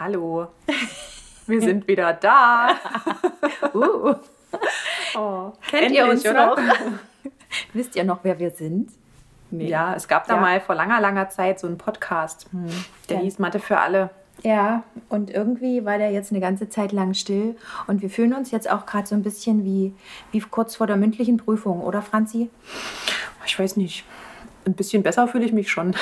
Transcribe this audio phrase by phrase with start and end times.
[0.00, 0.48] Hallo.
[1.46, 2.70] Wir sind wieder da.
[3.74, 4.14] Uh.
[5.16, 6.46] Oh, Kennt endlich, ihr uns oder?
[6.46, 6.58] noch?
[7.74, 8.90] Wisst ihr noch, wer wir sind?
[9.52, 10.40] Ja, es gab da Ja.
[10.40, 12.46] mal vor langer, langer Zeit so einen Podcast.
[13.08, 13.22] Der Ja.
[13.22, 14.10] hieß Mathe für alle.
[14.42, 17.56] Ja, und irgendwie war der jetzt eine ganze Zeit lang still.
[17.86, 19.92] Und wir fühlen uns jetzt auch gerade so ein bisschen wie,
[20.32, 22.48] wie kurz vor der mündlichen Prüfung, oder Franzi?
[23.46, 24.04] Ich weiß nicht.
[24.64, 25.94] Ein bisschen besser fühle ich mich schon.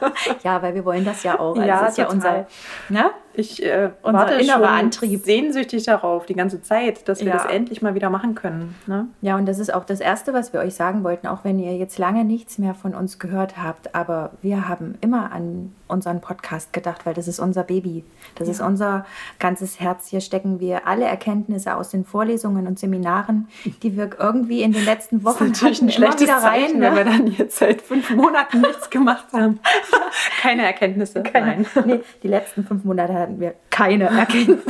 [0.44, 1.54] Ja, weil wir wollen das ja auch.
[1.56, 2.46] Also Ja, das ist ja total.
[2.88, 3.10] unser, ne?
[3.32, 5.24] Ich äh, Unser warte innerer Antrieb.
[5.24, 7.34] sehnsüchtig darauf, die ganze Zeit, dass wir Ja.
[7.34, 8.74] das endlich mal wieder machen können.
[8.86, 9.06] Ne?
[9.22, 11.76] Ja, und das ist auch das Erste, was wir euch sagen wollten, auch wenn ihr
[11.76, 13.94] jetzt lange nichts mehr von uns gehört habt.
[13.94, 18.04] Aber wir haben immer an unseren Podcast gedacht, weil das ist unser Baby.
[18.34, 19.06] Das ist unser
[19.38, 20.08] ganzes Herz.
[20.08, 23.48] Hier stecken wir alle Erkenntnisse aus den Vorlesungen und Seminaren,
[23.84, 26.42] die wir irgendwie in den letzten Wochen Natürlich hatten, ein schlechtes wieder rein.
[26.42, 27.10] Zeichen, wenn wir Ne?
[27.16, 29.60] dann jetzt seit fünf Monaten nichts gemacht haben.
[30.42, 31.22] Keine Erkenntnisse.
[31.32, 31.66] Nein.
[31.84, 34.62] Nee, die letzten fünf Monate hatten wir keine Erkenntnisse.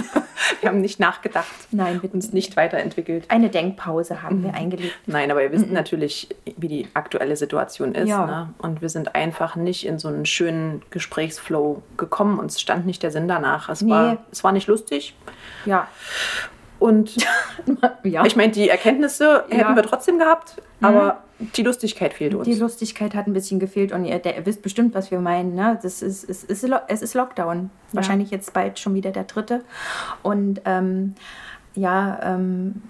[0.61, 3.25] Wir haben nicht nachgedacht, Nein, wir- uns nicht weiterentwickelt.
[3.29, 4.95] Eine Denkpause haben wir eingelegt.
[5.07, 8.09] Nein, aber ihr wisst natürlich, wie die aktuelle Situation ist.
[8.09, 8.27] Ja.
[8.27, 8.55] Ne?
[8.59, 12.39] Und wir sind einfach nicht in so einen schönen Gesprächsflow gekommen.
[12.39, 13.69] Uns stand nicht der Sinn danach.
[13.69, 13.91] Es, Nee.
[13.91, 15.15] war, es war nicht lustig.
[15.67, 15.89] Ja.
[16.79, 17.17] Und
[18.05, 18.25] ja.
[18.25, 21.23] ich meine, die Erkenntnisse hätten wir trotzdem gehabt, aber
[21.57, 22.45] die Lustigkeit fehlt uns.
[22.45, 25.55] Die Lustigkeit hat ein bisschen gefehlt und ihr, ihr wisst bestimmt, was wir meinen.
[25.55, 25.79] Ne?
[25.83, 27.71] Das ist, es, ist, es ist Lockdown.
[27.93, 29.63] Wahrscheinlich jetzt bald schon wieder der dritte.
[30.23, 31.15] Und ähm,
[31.75, 32.83] ja, ähm,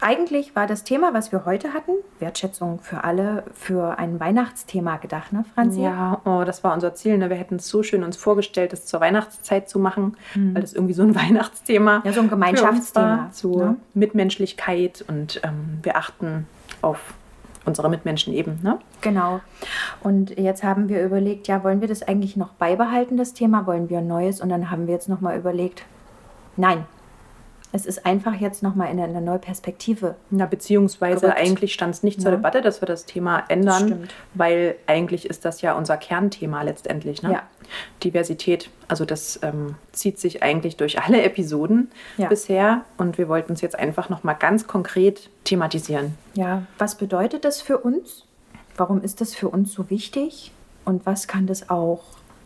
[0.00, 5.32] eigentlich war das Thema, was wir heute hatten, Wertschätzung für alle, für ein Weihnachtsthema gedacht,
[5.32, 5.82] ne, Franzi?
[5.82, 7.18] Ja, oh, das war unser Ziel.
[7.18, 7.30] Ne?
[7.30, 10.94] Wir hätten es so schön uns vorgestellt, das zur Weihnachtszeit zu machen, weil das irgendwie
[10.94, 12.02] so ein Weihnachtsthema Mhm.
[12.04, 13.76] Ja, so ein Gemeinschaftsthema, So ne?
[13.94, 16.46] Mitmenschlichkeit und ähm, wir achten
[16.80, 17.14] auf
[17.68, 18.58] unsere Mitmenschen eben.
[18.62, 18.78] Ne?
[19.00, 19.40] Genau.
[20.02, 23.66] Und jetzt haben wir überlegt, ja, wollen wir das eigentlich noch beibehalten, das Thema?
[23.66, 24.40] Wollen wir ein neues?
[24.40, 25.84] Und dann haben wir jetzt nochmal überlegt,
[26.56, 26.84] nein.
[27.70, 31.38] Es ist einfach jetzt nochmal in eine neue Perspektive Na, beziehungsweise Gerückt.
[31.38, 32.36] eigentlich stand es nicht zur Ja.
[32.38, 34.14] Debatte, dass wir das Thema ändern, stimmt.
[34.32, 37.22] weil eigentlich ist das ja unser Kernthema letztendlich.
[37.22, 37.32] Ne?
[37.32, 37.42] Ja.
[38.04, 42.28] Diversität, also das ähm, zieht sich eigentlich durch alle Episoden Ja.
[42.28, 46.14] bisher und wir wollten es jetzt einfach nochmal ganz konkret thematisieren.
[46.34, 48.24] Ja, was bedeutet das für uns?
[48.76, 50.52] Warum ist das für uns so wichtig?
[50.84, 52.02] Und was kann das auch,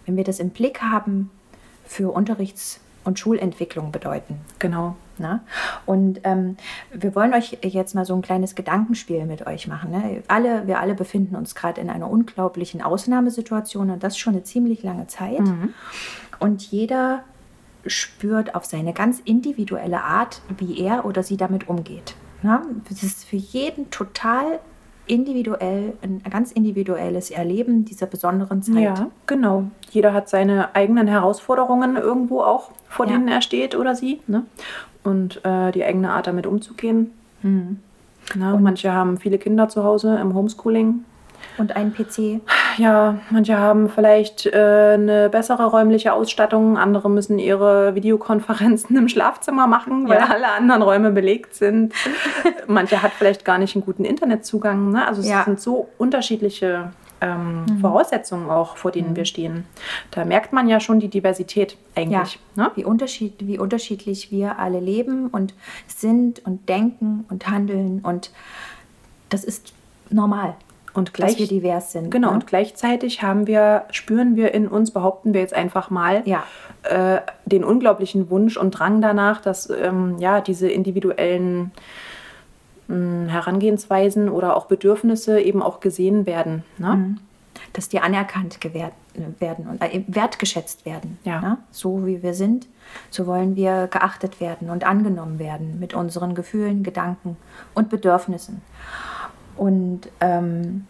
[0.06, 1.30] wenn wir das im Blick haben,
[1.86, 4.40] für Unterrichts- und Schulentwicklung bedeuten?
[4.58, 4.96] Genau.
[5.18, 5.40] Ne?
[5.86, 6.56] Und ähm,
[6.92, 9.90] wir wollen euch jetzt mal so ein kleines Gedankenspiel mit euch machen.
[9.90, 10.22] Ne?
[10.28, 14.82] Alle, wir alle befinden uns gerade in einer unglaublichen Ausnahmesituation und das schon eine ziemlich
[14.82, 15.40] lange Zeit.
[16.40, 17.22] Und jeder
[17.86, 22.14] spürt auf seine ganz individuelle Art, wie er oder sie damit umgeht.
[22.42, 22.62] Ne?
[22.88, 24.60] Das ist für jeden total
[25.06, 28.82] individuell, ein ganz individuelles Erleben dieser besonderen Zeit.
[28.82, 29.64] Ja, genau.
[29.90, 33.12] Jeder hat seine eigenen Herausforderungen irgendwo auch, vor Ja.
[33.12, 34.20] denen er steht oder sie.
[34.26, 34.44] Ne?
[35.02, 37.12] Und äh, die eigene Art, damit umzugehen.
[37.42, 37.78] Mhm.
[38.36, 41.04] Na, manche haben viele Kinder zu Hause im Homeschooling.
[41.58, 42.40] Und ein PC.
[42.78, 49.66] Ja, manche haben vielleicht äh, eine bessere räumliche Ausstattung, andere müssen ihre Videokonferenzen im Schlafzimmer
[49.66, 50.26] machen, weil Ja.
[50.30, 51.92] alle anderen Räume belegt sind.
[52.66, 54.90] manche hat vielleicht gar nicht einen guten Internetzugang.
[54.90, 55.06] Ne?
[55.06, 55.44] Also es Ja.
[55.44, 57.78] sind so unterschiedliche ähm, Mhm.
[57.78, 59.64] Voraussetzungen auch, vor denen wir stehen.
[60.10, 62.38] Da merkt man ja schon die Diversität eigentlich.
[62.56, 62.70] Ja, Ne?
[62.74, 65.54] wie, unterschied, wie unterschiedlich wir alle leben und
[65.86, 68.00] sind und denken und handeln.
[68.02, 68.32] Und
[69.28, 69.72] das ist
[70.10, 70.54] normal,
[70.94, 72.10] Und dass gleich, wir divers sind.
[72.10, 72.34] Genau, ne?
[72.34, 76.44] und gleichzeitig haben wir, spüren wir in uns, behaupten wir jetzt einfach mal, Ja.
[76.82, 81.70] äh, den unglaublichen Wunsch und Drang danach, dass ähm, ja, diese individuellen
[82.88, 86.62] mh, Herangehensweisen oder auch Bedürfnisse eben auch gesehen werden.
[86.78, 86.94] Ne?
[86.94, 87.18] Mhm.
[87.74, 88.92] dass die anerkannt gewährt,
[89.38, 91.18] werden und äh, wertgeschätzt werden.
[91.24, 91.40] Ja.
[91.40, 91.58] ne?
[91.70, 92.66] So wie wir sind,
[93.10, 97.36] so wollen wir geachtet werden und angenommen werden mit unseren Gefühlen, Gedanken
[97.74, 98.62] und Bedürfnissen.
[99.56, 100.86] Und ähm,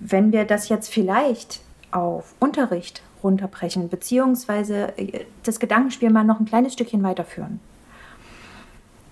[0.00, 1.60] wenn wir das jetzt vielleicht
[1.90, 7.60] auf Unterricht runterbrechen, beziehungsweise äh, das Gedankenspiel mal noch ein kleines Stückchen weiterführen.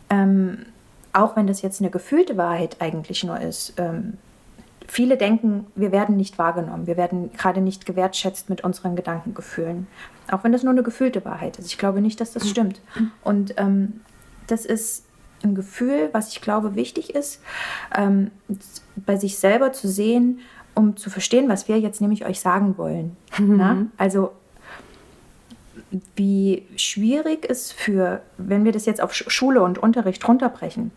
[0.08, 0.66] Ähm,
[1.12, 4.14] auch wenn das jetzt eine gefühlte Wahrheit eigentlich nur ist, ähm,
[4.86, 9.86] viele denken, wir werden nicht wahrgenommen, wir werden gerade nicht gewertschätzt mit unseren Gedankengefühlen.
[10.30, 11.66] Auch wenn das nur eine gefühlte Wahrheit ist.
[11.66, 12.80] Ich glaube nicht, dass das stimmt.
[13.22, 14.00] Und ähm,
[14.46, 15.04] das ist
[15.42, 17.40] ein Gefühl, was ich glaube wichtig ist,
[17.96, 18.30] ähm,
[18.96, 20.40] bei sich selber zu sehen,
[20.74, 23.16] um zu verstehen, was wir jetzt nämlich euch sagen wollen.
[23.38, 23.86] Na?
[23.96, 24.32] Also
[26.14, 30.92] wie schwierig es für, wenn wir das jetzt auf Sch- Schule und Unterricht runterbrechen,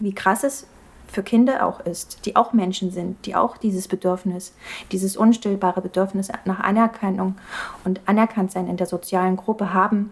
[0.00, 0.66] wie krass es
[1.06, 4.52] für Kinder auch ist, die auch Menschen sind, die auch dieses Bedürfnis,
[4.90, 7.36] dieses unstillbare Bedürfnis nach Anerkennung
[7.84, 10.10] und Anerkanntsein in der sozialen Gruppe haben,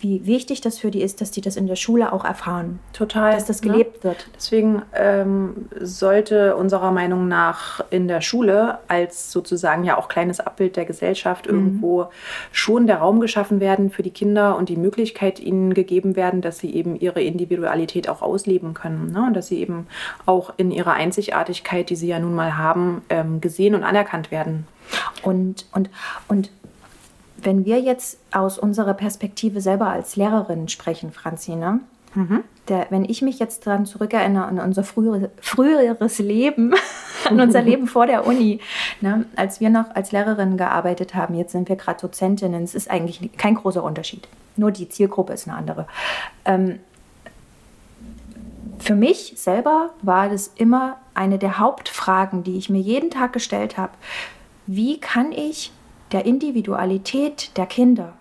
[0.00, 2.78] wie wichtig das für die ist, dass die das in der Schule auch erfahren.
[2.92, 3.32] Total.
[3.32, 4.10] Dass das gelebt ne?
[4.10, 4.28] wird.
[4.34, 10.76] Deswegen ähm, sollte unserer Meinung nach in der Schule als sozusagen ja auch kleines Abbild
[10.76, 11.54] der Gesellschaft mhm.
[11.54, 12.06] irgendwo
[12.52, 16.58] schon der Raum geschaffen werden für die Kinder und die Möglichkeit ihnen gegeben werden, dass
[16.58, 19.12] sie eben ihre Individualität auch ausleben können.
[19.12, 19.24] Ne?
[19.26, 19.86] Und dass sie eben
[20.26, 24.66] auch in ihrer Einzigartigkeit, die sie ja nun mal haben, ähm, gesehen und anerkannt werden.
[25.22, 25.90] Und, und,
[26.28, 26.50] und
[27.46, 31.78] wenn wir jetzt aus unserer Perspektive selber als Lehrerin sprechen, Franzine,
[32.14, 32.42] mhm.
[32.66, 36.74] der, wenn ich mich jetzt daran zurückerinnere an unser frühere, früheres Leben,
[37.24, 38.60] an unser Leben vor der Uni,
[39.00, 42.90] ne, als wir noch als Lehrerin gearbeitet haben, jetzt sind wir gerade Dozentinnen, es ist
[42.90, 44.26] eigentlich kein großer Unterschied.
[44.56, 45.86] Nur die Zielgruppe ist eine andere.
[46.44, 46.80] Ähm,
[48.80, 53.78] für mich selber war das immer eine der Hauptfragen, die ich mir jeden Tag gestellt
[53.78, 53.92] habe.
[54.66, 55.72] Wie kann ich
[56.12, 58.12] der Individualität der Kinder.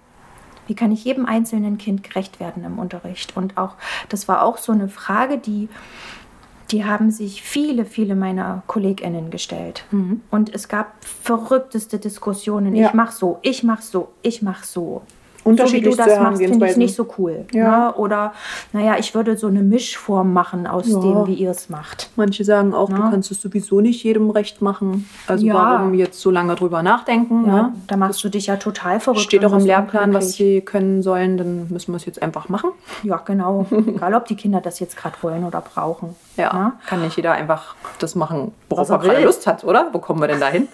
[0.68, 3.38] Wie kann ich jedem einzelnen Kind gerecht werden im Unterricht?
[3.38, 3.76] Und auch,
[4.10, 5.70] das war auch so eine Frage, die,
[6.72, 9.86] die haben sich viele, viele meiner KollegInnen gestellt.
[9.92, 10.22] Mhm.
[10.32, 12.76] Und es gab verrückteste Diskussionen.
[12.76, 12.88] Ja.
[12.88, 15.04] Ich mach so, ich mach so, ich mach so
[15.46, 17.46] unterschiedlich so wie du das machst, finde ich nicht so cool.
[17.54, 17.88] Ja.
[17.88, 17.94] Ne?
[17.96, 18.34] Oder,
[18.74, 21.00] naja, ich würde so eine Mischform machen aus ja.
[21.00, 22.10] dem, wie ihr es macht.
[22.16, 22.96] Manche sagen auch, ja.
[22.96, 25.08] du kannst es sowieso nicht jedem recht machen.
[25.28, 27.46] Also warum jetzt so lange drüber nachdenken?
[27.46, 27.74] Ja, ne?
[27.88, 29.22] Da machst du dich ja total verrückt.
[29.22, 32.72] Steht doch im Lehrplan, was sie können sollen, dann müssen wir es jetzt einfach machen.
[33.04, 33.68] Ja, genau.
[33.88, 36.16] Egal, ob die Kinder das jetzt gerade wollen oder brauchen.
[36.38, 36.74] Ja, ne?
[36.88, 39.90] kann nicht jeder einfach das machen, worauf er gerade Lust hat, oder?
[39.92, 40.68] Wo kommen wir denn da hin?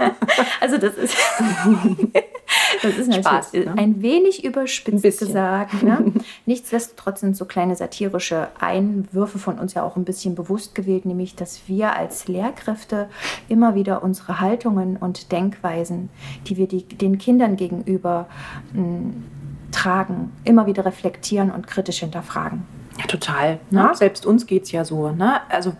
[0.60, 1.14] also das ist...
[2.82, 3.78] Das ist Spaß, natürlich ne?
[3.78, 5.82] ein wenig überspitzt ein gesagt.
[5.82, 6.12] Ne?
[6.46, 11.34] Nichtsdestotrotz sind so kleine satirische Einwürfe von uns ja auch ein bisschen bewusst gewählt, nämlich
[11.36, 13.08] dass wir als Lehrkräfte
[13.48, 16.10] immer wieder unsere Haltungen und Denkweisen,
[16.46, 18.26] die wir die, den Kindern gegenüber
[18.72, 19.24] mh, hm,
[19.72, 22.62] tragen, immer wieder reflektieren und kritisch hinterfragen.
[22.98, 23.58] Ja, total.
[23.70, 23.90] Ne?
[23.94, 25.10] Selbst uns geht es ja so.
[25.10, 25.40] Ne?
[25.50, 25.72] Also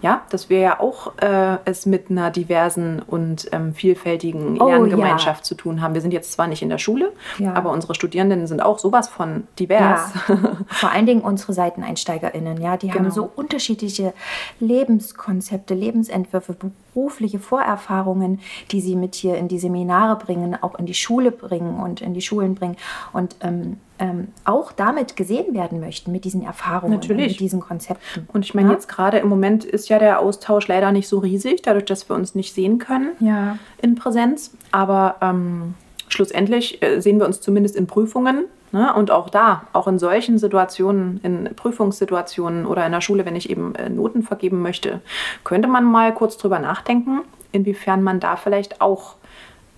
[0.00, 5.40] ja, dass wir ja auch äh, es mit einer diversen und ähm, vielfältigen oh, Lerngemeinschaft
[5.40, 5.44] ja.
[5.44, 5.94] zu tun haben.
[5.94, 7.54] Wir sind jetzt zwar nicht in der Schule, ja.
[7.54, 10.12] aber unsere Studierenden sind auch sowas von divers.
[10.28, 10.36] Ja.
[10.68, 13.04] Vor allen Dingen unsere SeiteneinsteigerInnen, ja, die genau.
[13.04, 14.14] haben so unterschiedliche
[14.60, 18.40] Lebenskonzepte, Lebensentwürfe, berufliche Vorerfahrungen,
[18.70, 22.14] die sie mit hier in die Seminare bringen, auch in die Schule bringen und in
[22.14, 22.76] die Schulen bringen.
[23.12, 27.32] Und ähm, ähm, auch damit gesehen werden möchten, mit diesen Erfahrungen, Natürlich.
[27.32, 28.28] mit diesen Konzepten.
[28.32, 28.74] Und ich meine, ja?
[28.74, 32.14] jetzt gerade im Moment ist ja der Austausch leider nicht so riesig, dadurch, dass wir
[32.14, 33.58] uns nicht sehen können ja.
[33.82, 34.52] in Präsenz.
[34.70, 35.74] Aber ähm,
[36.08, 38.44] schlussendlich äh, sehen wir uns zumindest in Prüfungen.
[38.70, 38.94] Ne?
[38.94, 43.50] Und auch da, auch in solchen Situationen, in Prüfungssituationen oder in der Schule, wenn ich
[43.50, 45.00] eben äh, Noten vergeben möchte,
[45.42, 49.16] könnte man mal kurz drüber nachdenken, inwiefern man da vielleicht auch,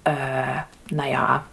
[0.04, 0.12] äh,
[0.90, 1.44] naja,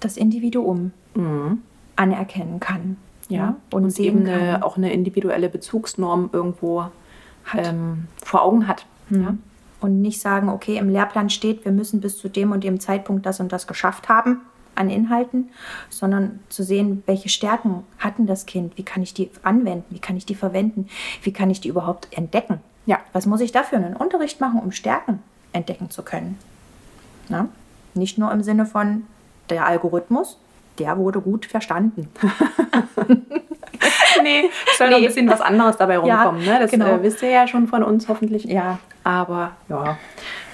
[0.00, 1.62] das Individuum mhm
[2.00, 2.96] anerkennen kann.
[3.28, 6.86] Ja, und, und eben eine, auch eine individuelle Bezugsnorm irgendwo
[7.56, 8.86] ähm, vor Augen hat.
[9.08, 9.22] Mhm.
[9.22, 9.36] Ja?
[9.80, 13.24] Und nicht sagen, okay, im Lehrplan steht, wir müssen bis zu dem und dem Zeitpunkt
[13.26, 14.40] das und das geschafft haben
[14.74, 15.50] an Inhalten,
[15.90, 20.16] sondern zu sehen, welche Stärken hatten das Kind, wie kann ich die anwenden, wie kann
[20.16, 20.88] ich die verwenden,
[21.22, 22.60] wie kann ich die überhaupt entdecken.
[22.86, 22.98] Ja.
[23.12, 25.20] Was muss ich dafür in den Unterricht machen, um Stärken
[25.52, 26.38] entdecken zu können?
[27.28, 27.48] Na?
[27.94, 29.04] Nicht nur im Sinne von
[29.50, 30.38] der Algorithmus,
[30.80, 32.08] der wurde gut verstanden.
[34.22, 34.94] nee, soll nee.
[34.94, 36.42] noch ein bisschen was anderes dabei rumkommen.
[36.42, 36.60] Ja, ne?
[36.60, 36.86] Das genau.
[36.86, 38.44] äh, wisst ihr ja schon von uns hoffentlich.
[38.44, 38.78] Ja.
[39.04, 39.98] Aber ja,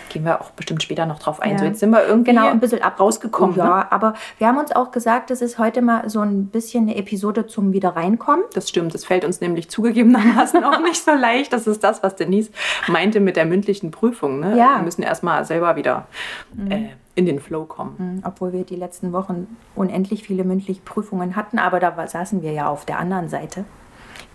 [0.08, 1.52] gehen wir auch bestimmt später noch drauf ein.
[1.52, 1.58] Ja.
[1.58, 3.56] So, jetzt sind wir irgendwie genau, ein bisschen ab rausgekommen.
[3.56, 3.92] Ja, ne?
[3.92, 7.46] aber wir haben uns auch gesagt, das ist heute mal so ein bisschen eine Episode
[7.46, 8.44] zum Wiederreinkommen.
[8.54, 11.52] Das stimmt, das fällt uns nämlich zugegebenermaßen auch nicht so leicht.
[11.52, 12.50] Das ist das, was Denise
[12.88, 14.40] meinte mit der mündlichen Prüfung.
[14.40, 14.56] Ne?
[14.56, 14.76] Ja.
[14.76, 16.06] Wir müssen erstmal selber wieder
[16.54, 16.70] mhm.
[16.70, 17.96] äh, in den Flow kommen.
[17.98, 22.52] Mhm, obwohl wir die letzten Wochen unendlich viele mündliche Prüfungen hatten, aber da saßen wir
[22.52, 23.64] ja auf der anderen Seite.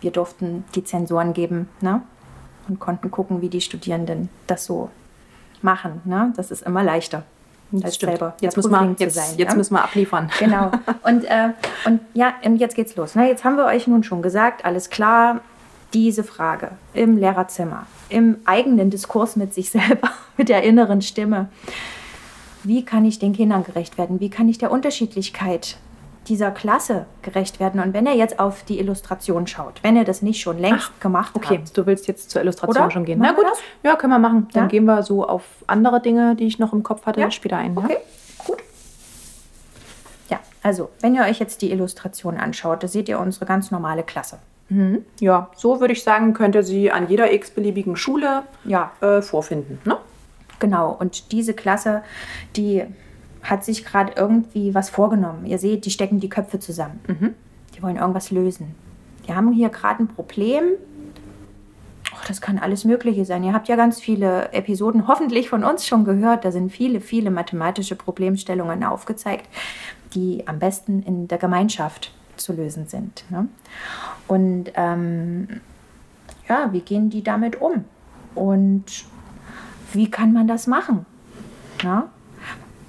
[0.01, 2.01] Wir durften die Zensoren geben ne?
[2.67, 4.89] und konnten gucken, wie die Studierenden das so
[5.61, 6.01] machen.
[6.05, 6.33] Ne?
[6.35, 7.23] Das ist immer leichter.
[7.73, 8.13] Das stimmt.
[8.13, 9.57] selber jetzt, müssen wir, jetzt, sein, jetzt ja?
[9.57, 10.29] müssen wir abliefern.
[10.39, 10.71] Genau.
[11.03, 11.51] Und, äh,
[11.85, 13.15] und ja, und jetzt geht's los.
[13.15, 13.29] Ne?
[13.29, 15.39] Jetzt haben wir euch nun schon gesagt, alles klar,
[15.93, 21.47] diese Frage im Lehrerzimmer, im eigenen Diskurs mit sich selber, mit der inneren Stimme
[22.63, 24.19] wie kann ich den Kindern gerecht werden?
[24.19, 25.77] Wie kann ich der Unterschiedlichkeit
[26.27, 27.81] dieser Klasse gerecht werden.
[27.81, 30.99] Und wenn er jetzt auf die Illustration schaut, wenn er das nicht schon längst Ach,
[30.99, 31.55] gemacht okay.
[31.55, 31.61] hat.
[31.61, 32.91] Okay, du willst jetzt zur Illustration Oder?
[32.91, 33.19] schon gehen.
[33.21, 33.45] Na gut,
[33.83, 34.47] ja, können wir machen.
[34.53, 34.69] Dann ja?
[34.69, 37.31] gehen wir so auf andere Dinge, die ich noch im Kopf hatte, ja?
[37.31, 37.75] später ein.
[37.75, 38.45] Okay, ja?
[38.45, 38.59] gut.
[40.29, 44.03] Ja, also, wenn ihr euch jetzt die Illustration anschaut, da seht ihr unsere ganz normale
[44.03, 44.37] Klasse.
[44.69, 45.03] Mhm.
[45.19, 48.91] Ja, so würde ich sagen, könnte sie an jeder x-beliebigen Schule Ja.
[49.01, 49.79] äh, vorfinden.
[49.85, 49.97] Ne?
[50.61, 52.03] Genau, und diese Klasse,
[52.55, 52.83] die
[53.43, 55.45] hat sich gerade irgendwie was vorgenommen.
[55.45, 56.99] Ihr seht, die stecken die Köpfe zusammen.
[57.75, 58.75] Die wollen irgendwas lösen.
[59.27, 60.63] Die haben hier gerade ein Problem.
[62.13, 63.43] Och, das kann alles Mögliche sein.
[63.43, 66.45] Ihr habt ja ganz viele Episoden hoffentlich von uns schon gehört.
[66.45, 69.47] Da sind viele, viele mathematische Problemstellungen aufgezeigt,
[70.13, 73.25] die am besten in der Gemeinschaft zu lösen sind.
[73.31, 73.47] Ne?
[74.27, 75.61] Und ähm,
[76.47, 77.85] ja, wie gehen die damit um?
[78.35, 79.05] Und
[79.93, 81.05] wie kann man das machen?
[81.83, 82.09] Na?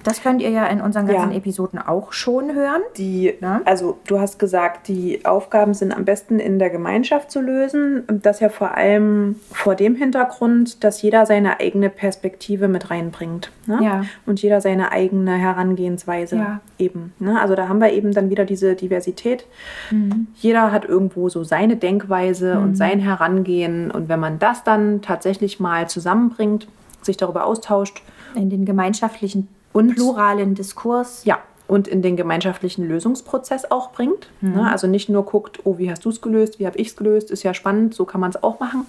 [0.04, 1.36] Das könnt ihr ja in unseren ganzen Ja.
[1.36, 2.82] Episoden auch schon hören.
[2.96, 3.60] Die, Ja.
[3.64, 8.02] also du hast gesagt, die Aufgaben sind am besten in der Gemeinschaft zu lösen.
[8.08, 13.52] Und das ja vor allem vor dem Hintergrund, dass jeder seine eigene Perspektive mit reinbringt.
[13.68, 13.78] Ne?
[13.80, 14.04] Ja.
[14.26, 16.60] Und jeder seine eigene Herangehensweise Ja.
[16.80, 17.12] eben.
[17.20, 17.40] Ne?
[17.40, 19.46] Also da haben wir eben dann wieder diese Diversität.
[19.92, 20.26] Mhm.
[20.34, 23.92] Jeder hat irgendwo so seine Denkweise und sein Herangehen.
[23.92, 26.66] Und wenn man das dann tatsächlich mal zusammenbringt,
[27.04, 28.02] sich darüber austauscht,
[28.34, 31.24] In den gemeinschaftlichen Und- pluralen Diskurs.
[31.26, 34.28] Ja, und in den gemeinschaftlichen Lösungsprozess auch bringt.
[34.42, 34.70] Ne?
[34.70, 37.30] Also nicht nur guckt, oh, wie hast du es gelöst, wie habe ich es gelöst,
[37.30, 38.84] ist ja spannend, so kann man es auch machen,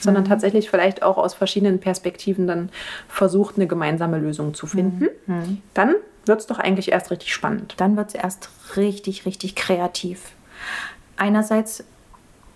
[0.00, 2.68] sondern tatsächlich vielleicht auch aus verschiedenen Perspektiven dann
[3.08, 5.08] versucht, eine gemeinsame Lösung zu finden.
[5.72, 5.94] Dann
[6.26, 7.74] wird es doch eigentlich erst richtig spannend.
[7.78, 10.32] Dann wird es erst richtig, richtig kreativ.
[11.16, 11.84] Einerseits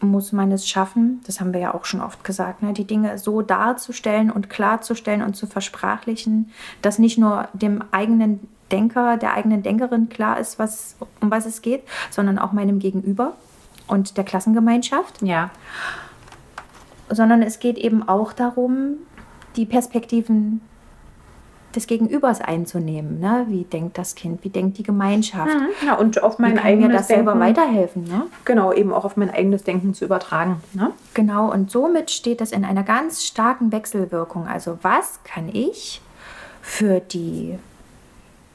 [0.01, 3.19] muss man es schaffen, das haben wir ja auch schon oft gesagt, ne, die Dinge
[3.19, 6.51] so darzustellen und klarzustellen und zu versprachlichen,
[6.83, 8.41] dass nicht nur dem eigenen
[8.71, 13.35] Denker, der eigenen Denkerin klar ist, was, um was es geht, sondern auch meinem Gegenüber
[13.87, 15.23] und der Klassengemeinschaft.
[15.23, 15.51] Ja.
[17.09, 18.99] sondern es geht eben auch darum,
[19.57, 20.61] die Perspektiven
[21.77, 23.21] des Gegenübers einzunehmen.
[23.21, 23.47] Ne?
[23.49, 24.45] Wie denkt das Kind?
[24.45, 25.51] Wie denkt die Gemeinschaft?
[25.87, 28.05] ja und auf Wie mein kann mir eigenes das selber Denken, weiterhelfen?
[28.05, 28.27] Ne?
[28.45, 30.61] Genau, eben auch auf mein eigenes Denken zu übertragen.
[30.73, 30.93] Ne?
[31.15, 34.47] Genau, und somit steht es in einer ganz starken Wechselwirkung.
[34.47, 36.01] Also was kann ich
[36.63, 37.59] für die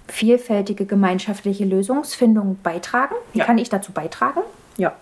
[0.08, 3.16] vielfältige gemeinschaftliche Lösungsfindung beitragen?
[3.34, 3.46] Wie Ja.
[3.46, 4.42] kann ich dazu beitragen?
[4.78, 4.94] Ja.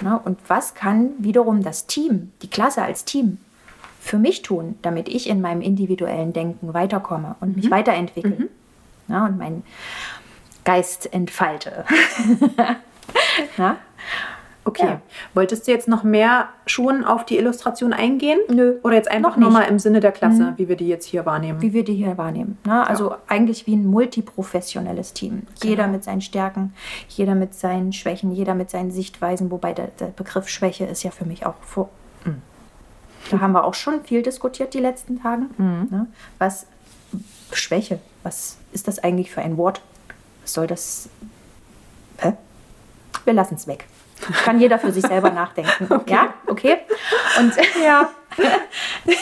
[0.00, 0.20] Ne?
[0.24, 3.38] Und was kann wiederum das Team, die Klasse als Team,
[4.06, 8.48] für mich tun, damit ich in meinem individuellen Denken weiterkomme und mich weiterentwickle
[9.08, 9.24] ne?
[9.24, 9.64] und meinen
[10.64, 11.84] Geist entfalte?
[13.56, 13.76] Na?
[14.64, 14.84] Okay.
[14.86, 15.00] Ja.
[15.34, 18.40] Wolltest du jetzt noch mehr schon auf die Illustration eingehen?
[18.48, 19.46] Nö, Oder jetzt einfach noch nicht.
[19.46, 19.52] Mhm.
[19.52, 21.62] nur mal im Sinne der Klasse, wie wir die jetzt hier wahrnehmen?
[21.62, 22.58] Wie wir die hier wahrnehmen.
[22.64, 22.84] Ne?
[22.86, 25.42] Also eigentlich wie ein multiprofessionelles Team.
[25.62, 25.94] Jeder Genau.
[25.94, 26.74] mit seinen Stärken,
[27.08, 31.12] jeder mit seinen Schwächen, jeder mit seinen Sichtweisen, wobei der, der Begriff Schwäche ist ja
[31.12, 31.88] für mich auch vor.
[33.30, 35.42] Da haben wir auch schon viel diskutiert die letzten Tage.
[35.58, 36.06] Ne?
[36.38, 36.66] Was
[37.52, 39.80] Schwäche, was ist das eigentlich für ein Wort?
[40.42, 41.08] Was soll das?
[42.18, 42.32] Hä?
[43.24, 43.86] Wir lassen es weg.
[44.44, 45.88] Kann jeder für sich selber nachdenken.
[46.06, 46.78] Ja, okay.
[47.38, 47.52] Und
[47.82, 48.10] Ja.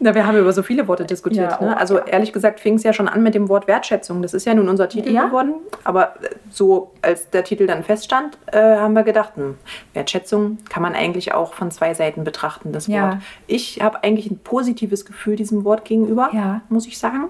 [0.00, 1.52] Na, wir haben über so viele Worte diskutiert.
[1.52, 1.74] Ja, ne?
[1.74, 4.22] oh, Also ehrlich gesagt fing es ja schon an mit dem Wort Wertschätzung.
[4.22, 5.26] Das ist ja nun unser Titel Ja.
[5.26, 5.54] geworden.
[5.84, 9.56] Aber äh, so als der Titel dann feststand, äh, haben wir gedacht, hm,
[9.92, 13.10] Wertschätzung kann man eigentlich auch von zwei Seiten betrachten, das Ja.
[13.10, 13.18] Wort.
[13.46, 16.30] Ich habe eigentlich ein positives Gefühl diesem Wort gegenüber,
[16.70, 17.26] muss ich sagen.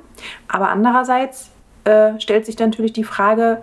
[0.49, 1.51] Aber andererseits
[1.85, 3.63] äh, stellt sich dann natürlich die Frage,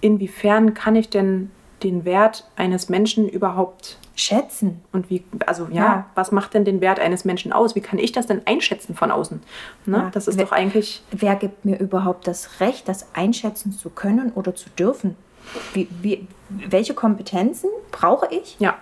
[0.00, 1.50] inwiefern kann ich denn
[1.82, 4.80] den Wert eines Menschen überhaupt schätzen.
[4.92, 6.06] und wie, also ja, Ja.
[6.14, 7.74] was macht denn den Wert eines Menschen aus?
[7.74, 9.42] Wie kann ich das denn einschätzen von außen?
[9.86, 9.96] Ne?
[9.96, 10.10] Ja.
[10.12, 14.32] Das ist Wer- doch eigentlich, Wer gibt mir überhaupt das Recht, das einschätzen zu können
[14.34, 15.16] oder zu dürfen?
[15.74, 18.56] Wie, wie, welche Kompetenzen brauche ich?
[18.60, 18.76] ja,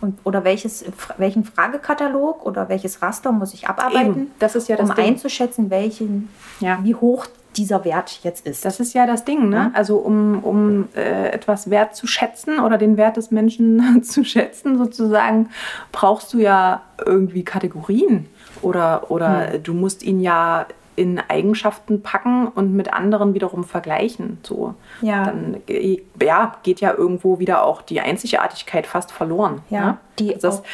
[0.00, 0.84] Und, oder welches,
[1.16, 4.30] welchen Fragekatalog oder welches Raster muss ich abarbeiten, Eben.
[4.38, 5.06] Das ist ja das um Ding.
[5.06, 6.28] einzuschätzen, welchen,
[6.60, 6.78] Ja.
[6.82, 8.64] wie hoch dieser Wert jetzt ist.
[8.64, 9.48] das ist ja das Ding.
[9.48, 9.70] Ne?
[9.74, 14.78] Also um, um äh, etwas wert zu schätzen oder den Wert des Menschen zu schätzen
[14.78, 15.50] sozusagen,
[15.92, 18.26] brauchst du ja irgendwie Kategorien
[18.62, 19.62] oder, oder Hm.
[19.62, 24.38] du musst ihn ja in Eigenschaften packen und mit anderen wiederum vergleichen.
[24.44, 24.74] So.
[25.00, 25.24] Ja.
[25.24, 29.62] Dann äh, ja, geht ja irgendwo wieder auch die Einzigartigkeit fast verloren.
[29.70, 29.98] Ja, ne?
[30.20, 30.64] die das, auch-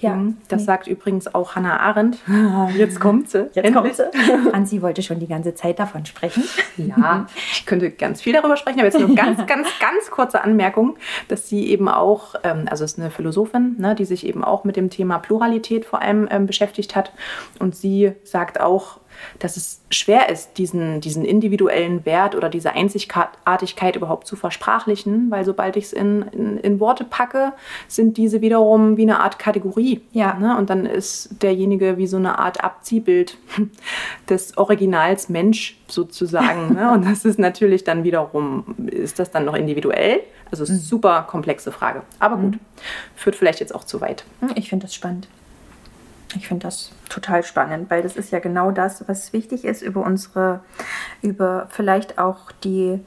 [0.00, 0.66] ja, Mhm, das nee.
[0.66, 2.18] sagt übrigens auch Hannah Arendt.
[2.76, 3.48] Jetzt kommt sie.
[3.52, 4.04] Jetzt kommt sie.
[4.52, 6.44] Ansi wollte schon die ganze Zeit davon sprechen.
[6.76, 10.96] Ja, ich könnte ganz viel darüber sprechen, aber jetzt nur ganz, ganz, ganz kurze Anmerkung,
[11.28, 14.76] dass sie eben auch, ähm, also ist eine Philosophin, ne, die sich eben auch mit
[14.76, 17.12] dem Thema Pluralität vor allem ähm, beschäftigt hat.
[17.58, 19.00] Und sie sagt auch,
[19.38, 25.44] dass es schwer ist, diesen, diesen individuellen Wert oder diese Einzigartigkeit überhaupt zu versprachlichen, weil
[25.44, 27.52] sobald ich es in, in, in, Worte packe,
[27.86, 30.02] sind diese wiederum wie eine Art Kategorie.
[30.12, 30.34] Ja.
[30.34, 30.56] Ne?
[30.56, 33.38] Und dann ist derjenige wie so eine Art Abziehbild
[34.28, 36.74] des Originals Mensch sozusagen.
[36.74, 36.92] ne?
[36.94, 40.20] Und das ist natürlich dann wiederum, ist das dann noch individuell?
[40.50, 40.78] Also mhm.
[40.78, 42.02] super komplexe Frage.
[42.18, 42.60] Aber gut, mhm.
[43.14, 44.24] führt vielleicht jetzt auch zu weit.
[44.54, 45.28] Ich finde das spannend.
[46.36, 50.04] Ich finde das total spannend, weil das ist ja genau das, was wichtig ist, über
[50.04, 50.60] unsere,
[51.22, 53.00] über vielleicht auch die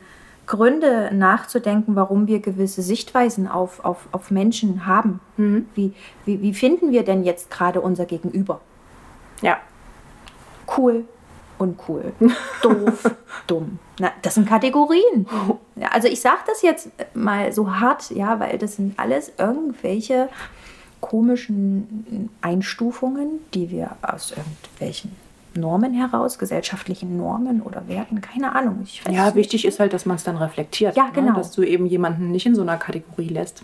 [0.48, 5.20] Gründe nachzudenken, warum wir gewisse Sichtweisen auf, auf, auf Menschen haben.
[5.38, 5.68] Mhm.
[5.76, 5.94] Wie,
[6.26, 8.60] wie, wie finden wir denn jetzt gerade unser Gegenüber?
[9.42, 9.58] Ja.
[10.76, 11.06] Cool,
[11.58, 12.14] uncool,
[12.62, 13.12] doof,
[13.46, 13.80] dumm.
[14.00, 15.28] Na, das sind Kategorien.
[15.90, 20.30] Also ich sage das jetzt mal so hart, ja, weil das sind alles irgendwelche
[21.02, 25.12] komischen Einstufungen, die wir aus irgendwelchen
[25.54, 28.86] Normen heraus, gesellschaftlichen Normen oder Werten, keine Ahnung.
[29.10, 30.96] ja, wichtig ist halt, dass man es dann reflektiert.
[30.96, 31.12] Ja, ne?
[31.14, 31.32] genau.
[31.32, 31.38] Ne?
[31.38, 33.64] Dass du eben jemanden nicht in so einer Kategorie lässt,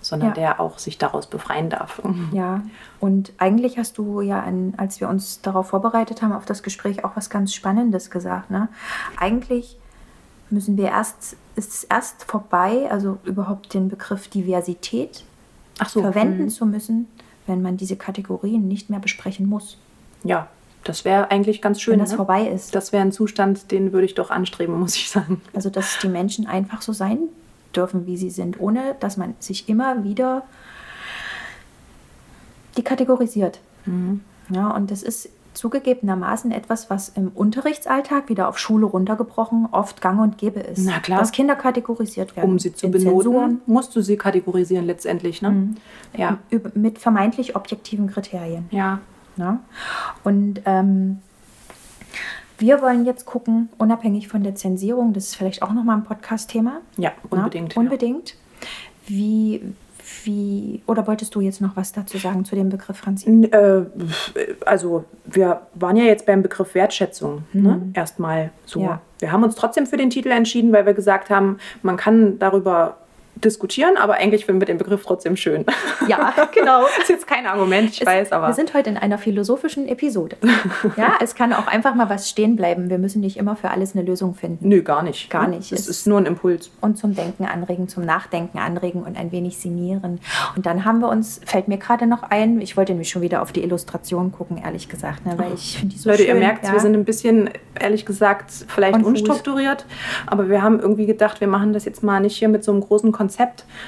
[0.00, 0.34] sondern ja.
[0.34, 2.00] der auch sich daraus befreien darf.
[2.32, 2.62] Ja,
[3.00, 7.04] und eigentlich hast du ja, an, als wir uns darauf vorbereitet haben, auf das Gespräch
[7.04, 8.50] auch was ganz Spannendes gesagt.
[8.50, 8.68] Ne?
[9.16, 9.78] Eigentlich
[10.48, 15.24] müssen wir erst, ist es erst vorbei, also überhaupt den Begriff Diversität
[15.88, 16.00] so.
[16.00, 16.48] verwenden mhm.
[16.48, 17.08] zu müssen,
[17.46, 19.78] wenn man diese Kategorien nicht mehr besprechen muss.
[20.24, 20.48] Ja,
[20.84, 21.92] das wäre eigentlich ganz schön.
[21.92, 22.16] Wenn das ne?
[22.16, 22.74] vorbei ist.
[22.74, 25.40] Das wäre ein Zustand, den würde ich doch anstreben, muss ich sagen.
[25.54, 27.18] Also, dass die Menschen einfach so sein
[27.74, 30.42] dürfen, wie sie sind, ohne dass man sich immer wieder
[32.76, 33.60] die kategorisiert.
[33.86, 34.20] Mhm.
[34.48, 40.20] Ja, und das ist zugegebenermaßen etwas, was im Unterrichtsalltag wieder auf Schule runtergebrochen oft gang
[40.20, 40.84] und gäbe ist.
[40.84, 41.18] Na klar.
[41.18, 42.50] Dass Kinder kategorisiert werden.
[42.50, 43.60] Um sie zu benoten, Zensuren.
[43.66, 45.42] musst du sie kategorisieren letztendlich.
[45.42, 45.50] Ne?
[45.50, 45.76] Mhm.
[46.16, 46.38] Ja.
[46.74, 48.66] Mit vermeintlich objektiven Kriterien.
[48.70, 49.00] Ja.
[49.36, 49.60] ja?
[50.24, 51.18] Und ähm,
[52.58, 56.80] wir wollen jetzt gucken, unabhängig von der Zensierung, das ist vielleicht auch nochmal ein Podcast-Thema.
[56.96, 57.74] Ja, unbedingt.
[57.74, 58.30] Ja, unbedingt.
[58.30, 58.36] Ja.
[59.06, 59.62] Wie,
[60.24, 63.30] wie, oder wolltest du jetzt noch was dazu sagen zu dem Begriff, Franzi?
[63.30, 63.82] Äh,
[64.66, 67.60] also, wir waren ja jetzt beim Begriff Wertschätzung, ne?
[67.60, 67.62] mhm.
[67.62, 67.92] ne?
[67.94, 68.80] erstmal so.
[68.80, 69.00] Ja.
[69.18, 72.96] Wir haben uns trotzdem für den Titel entschieden, weil wir gesagt haben, man kann darüber
[73.44, 75.64] diskutieren, aber eigentlich finden wir den Begriff trotzdem schön.
[76.08, 76.82] Ja, genau.
[76.82, 78.48] das ist jetzt kein Argument, ich es, weiß, aber.
[78.48, 80.36] Wir sind heute in einer philosophischen Episode.
[80.96, 82.90] ja, es kann auch einfach mal was stehen bleiben.
[82.90, 84.68] Wir müssen nicht immer für alles eine Lösung finden.
[84.68, 85.30] Nö, gar nicht.
[85.30, 85.72] Gar nicht.
[85.72, 86.70] Es, es ist nur ein Impuls.
[86.80, 90.20] Und zum Denken anregen, zum Nachdenken anregen und ein wenig sinnieren.
[90.56, 93.42] Und dann haben wir uns, fällt mir gerade noch ein, ich wollte nämlich schon wieder
[93.42, 96.34] auf die Illustration gucken, ehrlich gesagt, ne, weil ich finde die so Leute, schön.
[96.34, 96.72] ihr merkt, ja.
[96.72, 99.86] wir sind ein bisschen, ehrlich gesagt, vielleicht unstrukturiert,
[100.26, 102.80] aber wir haben irgendwie gedacht, wir machen das jetzt mal nicht hier mit so einem
[102.80, 103.29] großen Konzept,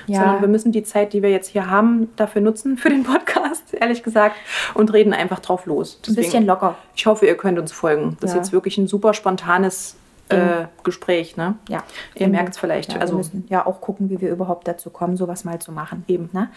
[0.07, 0.21] ja.
[0.21, 3.75] sondern wir müssen die Zeit, die wir jetzt hier haben, dafür nutzen für den Podcast,
[3.75, 4.37] ehrlich gesagt,
[4.75, 6.01] und reden einfach drauf los.
[6.01, 6.77] Deswegen, ein bisschen locker.
[6.95, 8.17] Ich hoffe, ihr könnt uns folgen.
[8.21, 8.37] Das ja.
[8.37, 9.97] ist jetzt wirklich ein super spontanes
[10.29, 11.37] äh, Gespräch.
[11.37, 11.57] Ne?
[11.69, 11.83] Ja.
[12.15, 12.93] Ihr merkt es vielleicht.
[12.93, 15.73] Ja, also, wir müssen ja auch gucken, wie wir überhaupt dazu kommen, sowas mal zu
[15.73, 16.05] machen.
[16.09, 16.31] Eben.
[16.33, 16.49] Ne?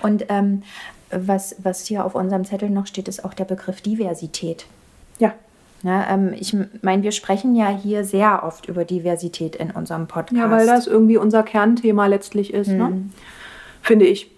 [0.00, 0.62] Und ähm,
[1.10, 4.66] was, was hier auf unserem Zettel noch steht, ist auch der Begriff Diversität.
[5.18, 5.34] Ja.
[5.82, 10.36] Ne, ähm, ich meine, wir sprechen ja hier sehr oft über Diversität in unserem Podcast.
[10.36, 12.84] Ja, weil das irgendwie unser Kernthema letztlich ist, ne?
[12.84, 12.90] mhm.
[12.90, 13.04] ne?
[13.82, 14.30] finde ich.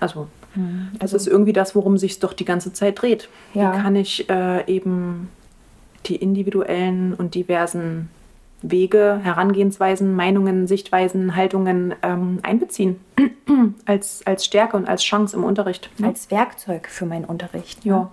[0.00, 0.88] Also, mhm.
[0.98, 3.28] das ist irgendwie das, worum sich doch die ganze Zeit dreht.
[3.54, 3.72] Ja.
[3.72, 5.28] Wie kann ich äh, eben
[6.06, 8.08] die individuellen und diversen
[8.62, 12.98] Wege, Herangehensweisen, Meinungen, Sichtweisen, Haltungen ähm, einbeziehen
[13.84, 15.90] als, als Stärke und als Chance im Unterricht.
[15.98, 16.08] Ne?
[16.08, 17.84] Als Werkzeug für meinen Unterricht.
[17.84, 17.98] Ja.
[17.98, 18.08] Ne?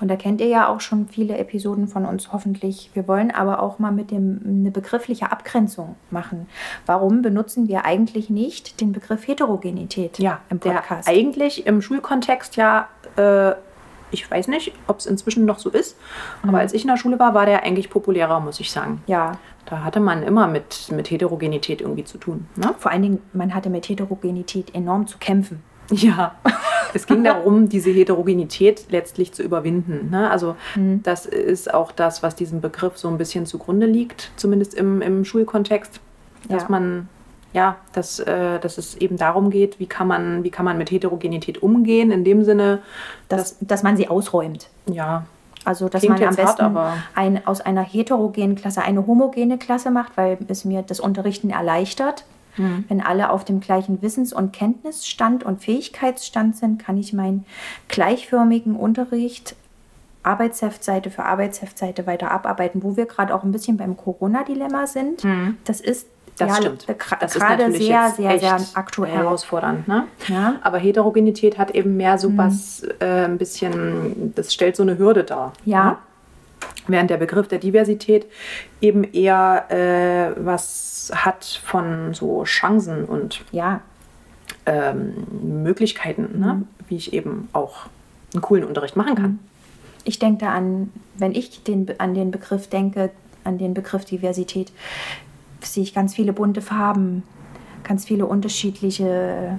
[0.00, 2.90] Und da kennt ihr ja auch schon viele Episoden von uns hoffentlich.
[2.94, 6.46] Wir wollen aber auch mal mit dem eine begriffliche Abgrenzung machen.
[6.86, 11.08] Warum benutzen wir eigentlich nicht den Begriff Heterogenität ja, im Podcast?
[11.08, 13.52] Der eigentlich im Schulkontext ja äh,
[14.14, 15.96] ich weiß nicht, ob es inzwischen noch so ist,
[16.42, 16.58] aber mhm.
[16.58, 19.02] als ich in der Schule war, war der eigentlich populärer, muss ich sagen.
[19.06, 19.32] Ja.
[19.66, 22.46] Da hatte man immer mit, mit Heterogenität irgendwie zu tun.
[22.54, 22.74] Ne?
[22.78, 25.62] Vor allen Dingen, man hatte mit Heterogenität enorm zu kämpfen.
[25.90, 26.34] Ja,
[26.94, 30.10] es ging darum, diese Heterogenität letztlich zu überwinden.
[30.10, 30.30] Ne?
[30.30, 31.02] Also mhm.
[31.02, 35.24] das ist auch das, was diesem Begriff so ein bisschen zugrunde liegt, zumindest im, im
[35.24, 36.00] Schulkontext,
[36.48, 36.68] dass ja.
[36.68, 37.08] man
[37.52, 40.90] ja, dass, äh, dass es eben darum geht, wie kann, man, wie kann man mit
[40.90, 42.80] Heterogenität umgehen, in dem Sinne,
[43.28, 44.68] dass, dass, dass man sie ausräumt.
[44.90, 45.24] Ja.
[45.64, 50.16] Also, dass man am besten hart, ein, aus einer heterogenen Klasse eine homogene Klasse macht,
[50.16, 52.24] weil es mir das Unterrichten erleichtert.
[52.56, 52.84] Mhm.
[52.88, 57.44] Wenn alle auf dem gleichen Wissens- und Kenntnisstand und Fähigkeitsstand sind, kann ich meinen
[57.88, 59.56] gleichförmigen Unterricht
[60.22, 65.22] Arbeitsheftseite für Arbeitsheftseite weiter abarbeiten, wo wir gerade auch ein bisschen beim Corona-Dilemma sind.
[65.22, 65.58] Mhm.
[65.64, 66.06] Das ist
[66.38, 66.86] das ja, stimmt.
[66.88, 69.12] Das gerade sehr, sehr, sehr aktuell.
[69.12, 69.86] Herausfordernd.
[69.86, 70.04] Ne?
[70.26, 70.56] Ja.
[70.62, 72.38] Aber Heterogenität hat eben mehr so mhm.
[72.38, 75.52] was, äh, ein bisschen, das stellt so eine Hürde dar.
[75.64, 75.84] Ja.
[75.84, 75.96] Ne?
[76.86, 78.26] Während der Begriff der Diversität
[78.80, 83.80] eben eher äh, was hat von so Chancen und Ja,
[84.66, 85.14] ähm,
[85.62, 86.62] Möglichkeiten, ne?
[86.88, 87.86] wie ich eben auch
[88.32, 89.38] einen coolen Unterricht machen kann.
[90.04, 93.10] ich denke da an, wenn ich den, an den Begriff denke,
[93.44, 94.72] an den Begriff Diversität,
[95.62, 97.22] sehe ich ganz viele bunte Farben,
[97.84, 99.58] ganz viele unterschiedliche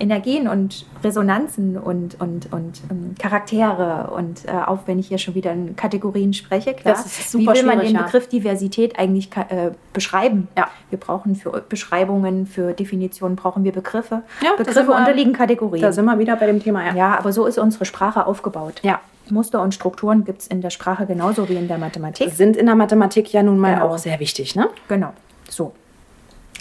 [0.00, 4.10] Energien und Resonanzen und, und, und ähm, Charaktere.
[4.14, 7.46] Und äh, auch wenn ich hier schon wieder in Kategorien spreche, klar, Das ist wie
[7.46, 7.96] will man den.
[7.96, 10.48] Begriff Diversität eigentlich äh, beschreiben?
[10.56, 10.68] Ja.
[10.88, 14.22] Wir brauchen für Beschreibungen, für Definitionen brauchen wir Begriffe.
[14.42, 15.82] Ja, Begriffe wir- unterliegen Kategorien.
[15.82, 16.94] Da sind wir wieder bei dem Thema, ja.
[16.94, 18.80] Ja, aber so ist unsere Sprache aufgebaut.
[18.82, 19.00] Ja.
[19.28, 22.32] Muster und Strukturen gibt es in der Sprache genauso wie in der Mathematik.
[22.32, 23.88] Sind in der Mathematik ja nun mal Genau.
[23.90, 24.68] auch sehr wichtig, ne?
[24.88, 25.12] Genau.
[25.48, 25.72] So.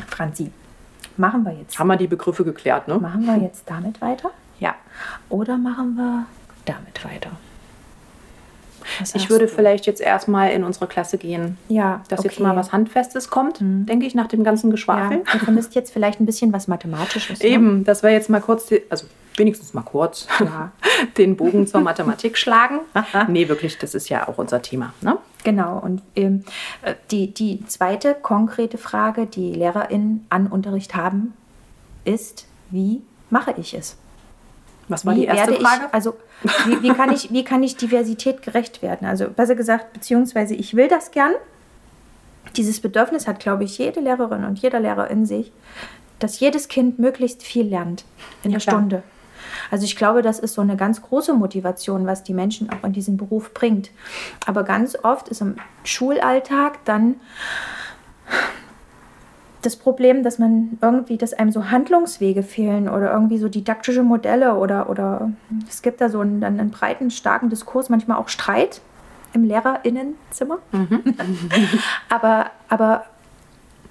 [0.07, 0.51] Franzi,
[1.19, 1.77] machen wir jetzt.
[1.77, 2.97] Haben wir die Begriffe geklärt, ne?
[2.97, 4.31] Machen wir jetzt damit weiter?
[4.59, 4.75] Ja.
[5.29, 6.25] Oder machen wir
[6.65, 7.31] damit weiter?
[8.99, 9.51] Was Ich würde du?
[9.51, 12.43] vielleicht jetzt erstmal in unsere Klasse gehen, ja, dass jetzt okay.
[12.43, 15.21] mal was Handfestes kommt, denke ich, nach dem ganzen Ja, Geschwafel.
[15.31, 17.39] du vermisst jetzt vielleicht ein bisschen was Mathematisches.
[17.39, 17.45] Ne?
[17.45, 19.05] Eben, dass wir jetzt mal kurz, die, also
[19.35, 20.71] wenigstens mal kurz, Ja.
[21.17, 22.79] den Bogen zur Mathematik schlagen.
[23.27, 24.93] nee, wirklich, das ist ja auch unser Thema.
[25.01, 25.17] Ne?
[25.43, 25.79] Genau.
[25.79, 26.43] Und ähm,
[26.81, 31.33] äh, die, die zweite konkrete Frage, die LehrerInnen an Unterricht haben,
[32.05, 33.97] ist, wie mache ich es?
[34.89, 35.85] Was war Wie die erste werde Frage?
[35.87, 36.15] Ich, also,
[36.65, 39.07] wie, wie, kann ich, wie kann ich Diversität gerecht werden?
[39.07, 41.33] Also, besser gesagt, beziehungsweise ich will das gern.
[42.57, 45.51] Dieses Bedürfnis hat, glaube ich, jede Lehrerin und jeder Lehrer in sich,
[46.17, 48.03] dass jedes Kind möglichst viel lernt
[48.43, 48.75] in Ja, der klar.
[48.79, 49.03] Stunde.
[49.71, 52.93] Also ich glaube, das ist so eine ganz große Motivation, was die Menschen auch in
[52.93, 53.91] diesen Beruf bringt.
[54.45, 57.15] Aber ganz oft ist im Schulalltag dann
[59.61, 64.55] das Problem, dass man irgendwie, dass einem so Handlungswege fehlen oder irgendwie so didaktische Modelle
[64.55, 65.31] oder, oder
[65.67, 68.81] es gibt da so einen, einen breiten, starken Diskurs, manchmal auch Streit
[69.33, 70.59] im LehrerInnenzimmer.
[72.09, 73.05] aber, aber,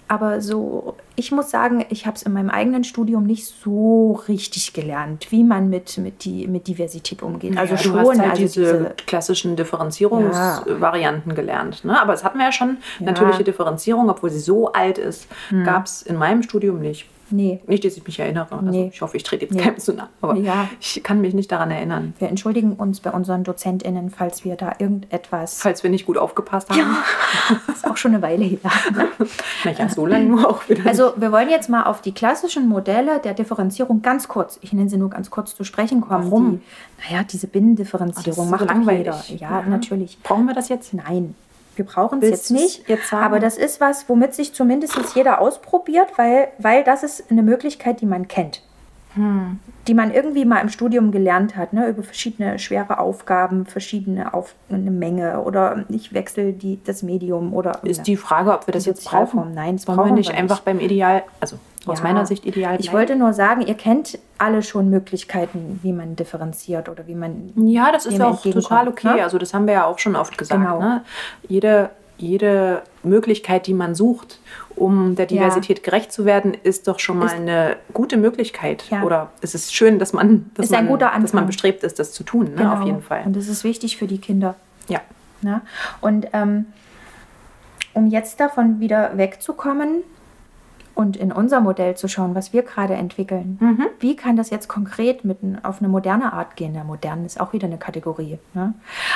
[0.08, 4.72] aber so, ich muss sagen, ich habe es in meinem eigenen Studium nicht so richtig
[4.72, 7.58] gelernt, wie man mit, mit, die, mit Diversität umgeht.
[7.58, 11.84] Also Ja, schon, du hast halt also diese, klassischen Differenzierungsvarianten gelernt.
[11.84, 12.00] Ne?
[12.00, 12.78] Aber das hatten wir ja schon.
[13.00, 15.26] Natürliche Differenzierung, obwohl sie so alt ist,
[15.64, 17.06] gab es in meinem Studium nicht.
[17.30, 18.48] Nee, Nicht, dass ich mich erinnere.
[18.52, 18.90] Also Nee.
[18.92, 19.62] ich hoffe, ich trete jetzt Nee.
[19.62, 20.08] keinem zu nah.
[20.20, 20.68] Aber Ja.
[20.80, 22.14] ich kann mich nicht daran erinnern.
[22.18, 25.60] wir entschuldigen uns bei unseren DozentInnen, falls wir da irgendetwas.
[25.60, 26.96] Falls wir nicht gut aufgepasst haben.
[27.66, 28.58] Das ist auch schon eine Weile her.
[29.64, 30.86] Naja, so lange nur auch wieder.
[30.86, 34.88] Also wir wollen jetzt mal auf die klassischen Modelle der Differenzierung ganz kurz, ich nenne
[34.88, 36.26] sie nur ganz kurz zu sprechen kommen.
[36.30, 36.60] Warum?
[37.00, 39.28] Die, naja, diese Binnendifferenzierung so macht doch langweilig.
[39.28, 39.40] jeder.
[39.40, 40.18] Ja, natürlich.
[40.22, 40.94] Brauchen wir das jetzt?
[40.94, 41.34] Nein,
[41.78, 42.88] wir brauchen es jetzt nicht.
[42.88, 47.42] jetzt aber das ist was, womit sich zumindest jeder ausprobiert, weil, weil das ist eine
[47.42, 48.62] Möglichkeit, die man kennt.
[49.14, 49.58] Hm.
[49.86, 54.54] Die man irgendwie mal im Studium gelernt hat, ne, über verschiedene schwere Aufgaben, verschiedene auf
[54.68, 58.84] eine Menge oder ich wechsle die, das Medium oder Ist die Frage, ob wir das
[58.84, 59.54] jetzt brauchen.
[59.54, 60.64] Nein, das Wollen wir brauchen nicht wir einfach nicht.
[60.66, 62.04] beim Ideal, also aus Ja.
[62.04, 62.98] meiner Sicht ideal Ich bleiben?
[62.98, 67.52] wollte nur sagen, ihr kennt alle schon Möglichkeiten, wie man differenziert oder wie man.
[67.56, 69.06] Ja, das ist auch total okay.
[69.16, 69.22] ne?
[69.22, 70.60] Also das haben wir ja auch schon oft gesagt.
[70.60, 70.80] Genau.
[70.80, 71.02] Ne?
[71.48, 74.40] Jede, jede Möglichkeit, die man sucht,
[74.74, 78.84] um der Diversität gerecht zu werden, ist doch schon mal Ist- eine gute Möglichkeit.
[78.90, 79.02] Ja.
[79.02, 82.54] Oder es ist schön, dass man, dass man, dass man bestrebt ist, das zu tun.
[82.54, 82.72] Ne?
[82.72, 83.22] Auf jeden Fall.
[83.24, 84.56] Und das ist wichtig für die Kinder.
[84.88, 85.00] Ja.
[85.42, 85.60] Ne?
[86.00, 86.66] Und ähm,
[87.94, 90.02] um jetzt davon wieder wegzukommen
[90.98, 93.86] und in unser Modell zu schauen, was wir gerade entwickeln, Mhm.
[94.00, 96.74] wie kann das jetzt konkret mit, auf eine moderne Art gehen?
[96.74, 98.40] Ja, modern ist auch wieder eine Kategorie.
[98.52, 98.74] Ne?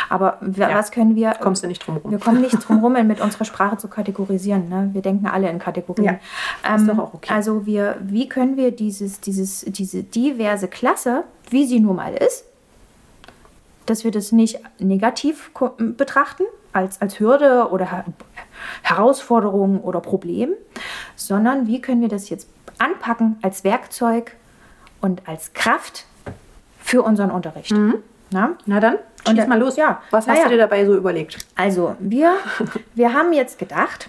[0.08, 0.72] Aber Ja.
[0.78, 1.32] was können wir.
[1.40, 2.12] Kommst du nicht drum rum.
[2.12, 4.68] Wir kommen nicht drum rum, mit unserer Sprache zu kategorisieren.
[4.68, 4.90] Ne?
[4.92, 6.18] Wir denken alle in Kategorien.
[6.64, 7.34] Ja, ist doch auch okay.
[7.34, 12.44] Also wir, wie können wir dieses, dieses, diese diverse Klasse, wie sie nun mal ist,
[13.86, 18.04] dass wir das nicht negativ betrachten, als, als Hürde oder Her
[18.82, 20.50] Herausforderung oder Problem,
[21.16, 24.36] sondern wie können wir das jetzt anpacken als Werkzeug
[25.00, 26.06] und als Kraft
[26.80, 27.74] für unseren Unterricht.
[28.30, 28.56] Na?
[28.66, 28.94] Na dann,
[29.26, 29.76] Und schieß da- mal los.
[29.76, 30.44] ja, Was hast ja.
[30.44, 31.38] du dir dabei so überlegt?
[31.56, 32.34] Also, wir,
[32.94, 34.08] wir haben jetzt gedacht,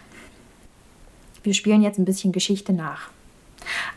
[1.43, 3.09] wir spielen jetzt ein bisschen Geschichte nach.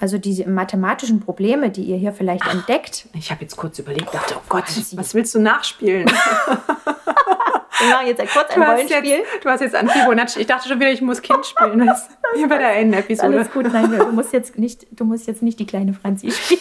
[0.00, 4.35] Also diese mathematischen Probleme, die ihr hier vielleicht entdeckt, Ich habe jetzt kurz überlegt, dachte,
[4.37, 4.96] oh Gott, Franzi.
[4.96, 6.07] was willst du nachspielen?
[7.79, 9.05] wir machen jetzt kurz ein Rollenspiel.
[9.05, 10.40] jetzt, du hast jetzt an Fibonacci.
[10.40, 11.87] Ich dachte schon wieder, ich muss Kind spielen.
[11.87, 13.37] Das wie bei der einen Episode.
[13.37, 16.61] Alles gut, nein, du musst jetzt nicht, du musst jetzt nicht die kleine Franzi spielen.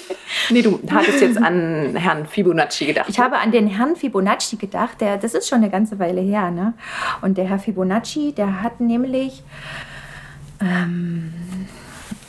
[0.49, 3.07] Nee, du hattest jetzt an Herrn Fibonacci gedacht.
[3.09, 6.51] Ich habe an den Herrn Fibonacci gedacht, der, das ist schon eine ganze Weile her,
[6.51, 6.73] ne?
[7.21, 9.43] Und der Herr Fibonacci, der hat nämlich
[10.61, 11.33] ähm,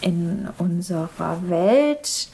[0.07, 2.29] in unserer Welt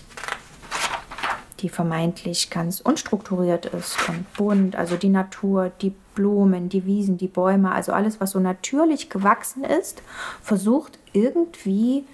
[1.60, 7.28] die vermeintlich ganz unstrukturiert ist und bunt, also die Natur, die Blumen, die Wiesen, die
[7.28, 10.02] Bäume, also alles, was so natürlich gewachsen ist,
[10.42, 12.04] versucht irgendwie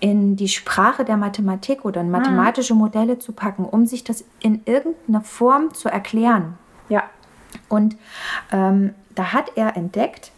[0.00, 2.12] in die Sprache der Mathematik oder in Mhm.
[2.12, 6.58] mathematische Modelle zu packen, um sich das in irgendeiner Form zu erklären.
[6.88, 7.04] Ja.
[7.68, 7.96] Und
[8.50, 10.32] ähm, da hat er entdeckt,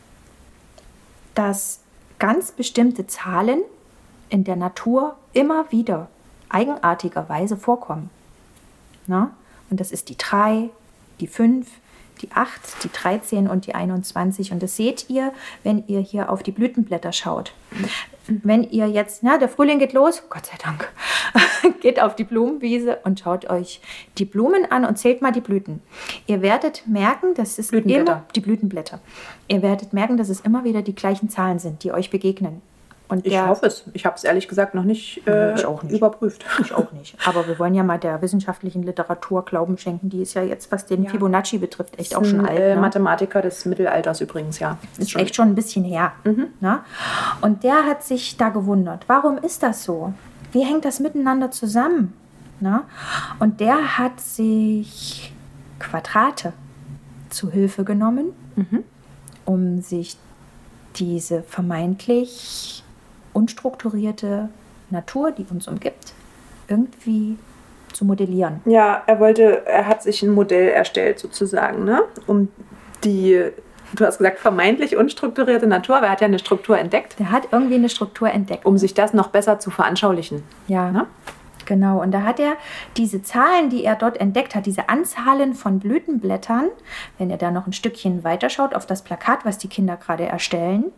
[1.37, 1.81] dass
[2.19, 3.61] ganz bestimmte Zahlen
[4.35, 6.09] in der Natur immer wieder
[6.49, 8.11] eigenartigerweise vorkommen.
[9.07, 9.31] Na?
[9.71, 10.71] Und das ist die 3,
[11.21, 11.69] die 5,
[12.21, 14.51] die 8, die 13 und die 21.
[14.51, 17.53] Und das seht ihr, wenn ihr hier auf die Blütenblätter schaut.
[18.27, 20.93] Wenn ihr jetzt, na, der Frühling geht los, Gott sei Dank,
[21.81, 23.81] geht auf die Blumenwiese und schaut euch
[24.19, 25.81] die Blumen an und zählt mal die Blüten.
[26.27, 28.99] Ihr werdet merken, dass es immer die Blütenblätter.
[29.47, 32.63] Ihr werdet merken, dass es immer wieder die gleichen Zahlen sind, die euch begegnen.
[33.15, 33.85] Und Ich hoffe es.
[33.93, 35.97] Ich habe es ehrlich gesagt noch nicht, äh, Ich auch nicht.
[35.97, 36.45] überprüft.
[36.61, 37.17] Ich auch nicht.
[37.27, 40.09] Aber wir wollen ja mal der wissenschaftlichen Literatur Glauben schenken.
[40.11, 41.11] Die ist ja jetzt, was den Ja.
[41.11, 42.59] Fibonacci betrifft, echt auch Ein, schon alt.
[42.59, 42.81] äh, ne?
[42.81, 44.77] Mathematiker des Mittelalters übrigens, ja.
[44.99, 46.13] ist echt schon ein bisschen her.
[46.61, 46.81] Ne?
[47.41, 50.13] Und der hat sich da gewundert, warum ist das so?
[50.53, 52.13] Wie hängt das miteinander zusammen?
[52.61, 52.83] Ne?
[53.41, 55.33] Und der hat sich
[55.81, 56.53] Quadrate
[57.31, 58.27] zu Hilfe genommen,
[59.45, 60.17] um sich
[60.97, 62.84] diese vermeintlich
[63.35, 64.49] unstrukturierte
[64.91, 66.13] Natur, die uns umgibt,
[66.69, 67.37] irgendwie
[67.93, 68.61] zu modellieren.
[68.65, 72.03] Ja, er wollte, er hat sich ein Modell erstellt sozusagen, ne?
[72.27, 72.49] Um
[73.05, 73.41] die,
[73.95, 77.49] du hast gesagt, vermeintlich unstrukturierte Natur, aber er hat ja eine Struktur entdeckt, Der hat
[77.53, 78.65] irgendwie eine Struktur entdeckt.
[78.65, 80.43] um sich das noch besser zu veranschaulichen.
[80.67, 81.07] Ja, Ne?
[81.67, 82.01] Genau.
[82.03, 82.57] Und da hat er
[82.97, 86.69] diese Zahlen, die er dort entdeckt hat, diese Anzahlen von Blütenblättern,
[87.19, 90.93] wenn ihr da noch ein Stückchen weiterschaut auf das Plakat, was die Kinder gerade erstellen,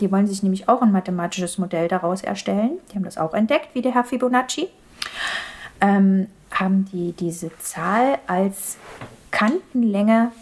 [0.00, 2.78] die wollen sich nämlich auch ein mathematisches Modell daraus erstellen.
[2.90, 4.68] Die haben das auch entdeckt, wie der Herr Fibonacci.
[5.80, 8.76] Ähm, haben die diese Zahl als
[9.30, 10.32] Kantenlänge,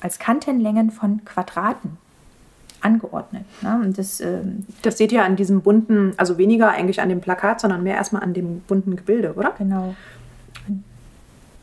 [0.00, 1.98] als Kantenlängen von Quadraten
[2.82, 3.44] angeordnet.
[3.62, 3.80] Ne?
[3.84, 7.60] Und das ähm, Das seht ihr an diesem bunten, also weniger eigentlich an dem Plakat,
[7.60, 9.52] sondern mehr erstmal an dem bunten Gebilde, oder?
[9.58, 9.94] Genau.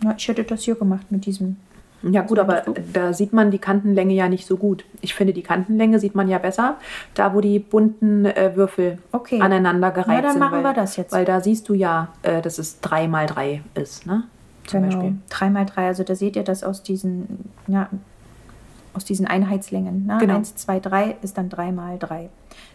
[0.02, 1.58] Na, ich hätte das hier gemacht mit diesem.
[2.02, 4.86] Ja gut, aber da sieht man die Kantenlänge ja nicht so gut.
[5.02, 6.78] Ich finde, die Kantenlänge sieht man ja besser,
[7.14, 9.42] da wo die bunten äh, Würfel Okay.
[9.42, 10.40] aneinander gereiht Na, dann sind.
[10.40, 11.12] machen weil, wir das jetzt.
[11.12, 14.24] Weil da siehst du ja, äh, dass es 3 mal 3 ist, ne?
[14.66, 14.94] Zum Genau.
[14.96, 15.18] Beispiel.
[15.30, 17.90] 3 mal 3, also da seht ihr das aus diesen, ja,
[18.94, 20.06] aus diesen Einheitslängen.
[20.06, 20.18] Ne?
[20.20, 20.36] Genau.
[20.36, 22.30] 1, 2, 3 ist dann 3 mal 3.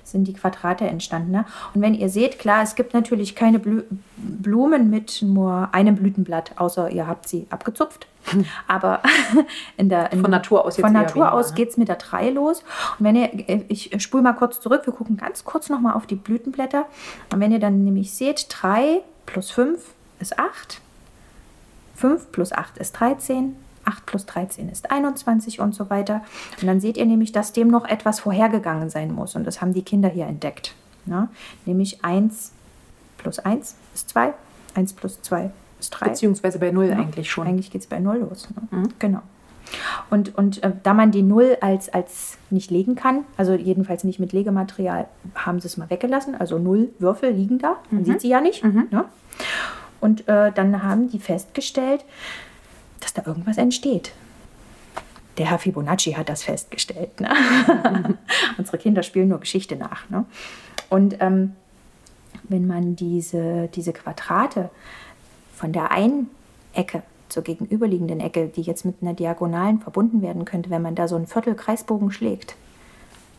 [0.05, 1.33] Sind die Quadrate entstanden.
[1.33, 1.45] Ne?
[1.75, 3.85] Und wenn ihr seht, klar, es gibt natürlich keine Blü
[4.17, 8.07] Blumen mit nur einem Blütenblatt, außer ihr habt sie abgezupft.
[8.69, 9.03] Aber
[9.77, 11.57] in der, in, Von Natur aus von Natur weniger, aus ne?
[11.57, 12.63] geht es mit der 3 los.
[12.99, 16.07] Und wenn ihr, äh, ich spule mal kurz zurück, wir gucken ganz kurz nochmal auf
[16.07, 16.87] die Blütenblätter.
[17.33, 19.81] Und wenn ihr dann nämlich seht, 3 plus 5
[20.21, 20.81] ist 8,
[21.97, 26.23] 5 plus 8 ist 13, 8 plus 13 ist 21 und so weiter.
[26.61, 29.35] Und dann seht ihr nämlich, dass dem noch etwas vorhergegangen sein muss.
[29.35, 30.75] Und das haben die Kinder hier entdeckt.
[31.07, 31.29] Ne?
[31.67, 32.53] Nämlich 1
[33.19, 34.33] plus 1 ist 2,
[34.75, 36.09] 1 plus 2 ist 3.
[36.09, 37.47] Beziehungsweise bei 0 eigentlich schon.
[37.47, 38.49] Eigentlich geht es bei 0 los.
[38.71, 38.85] Ne?
[38.99, 39.21] Genau.
[40.11, 44.21] Und, und äh, da man die 0 als, als nicht legen kann, also jedenfalls nicht
[44.21, 46.35] mit Legematerial, haben sie es mal weggelassen.
[46.35, 48.63] Also 0 Würfel liegen da, man sieht sie ja nicht.
[48.65, 49.05] Ne?
[50.01, 52.05] Und äh, dann haben die festgestellt,
[53.01, 54.13] dass da irgendwas entsteht.
[55.39, 57.21] Der Herr Fibonacci hat das festgestellt.
[57.21, 57.29] Ne?
[58.59, 60.09] Unsere Kinder spielen nur Geschichte nach.
[60.09, 60.25] Ne?
[60.91, 61.55] Und ähm,
[62.45, 64.71] wenn man diese, diese Quadrate
[65.55, 66.31] von der einen
[66.73, 71.09] Ecke zur gegenüberliegenden Ecke, die jetzt mit einer Diagonalen verbunden werden könnte, wenn man da
[71.09, 72.55] so einen Viertelkreisbogen schlägt.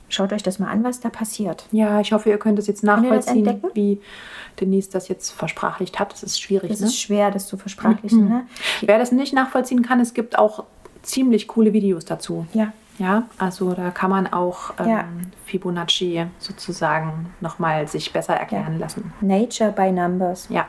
[0.09, 1.65] Schaut euch das mal an, was da passiert.
[1.71, 4.01] Ja, ich hoffe, ihr könnt es jetzt nachvollziehen, wie
[4.59, 6.13] Denise das jetzt versprachlicht hat.
[6.13, 6.69] Das ist schwierig.
[6.69, 6.87] Das ne?
[6.87, 8.29] ist schwer, das zu versprachlichen.
[8.29, 8.47] Ne?
[8.81, 10.63] Wer das nicht nachvollziehen kann, es gibt auch
[11.01, 12.45] ziemlich coole Videos dazu.
[12.53, 12.73] Ja.
[12.97, 15.05] Ja, also da kann man auch ähm, Ja.
[15.45, 19.11] Fibonacci sozusagen nochmal sich besser erklären lassen.
[19.19, 20.47] Nature by Numbers.
[20.49, 20.67] Ja.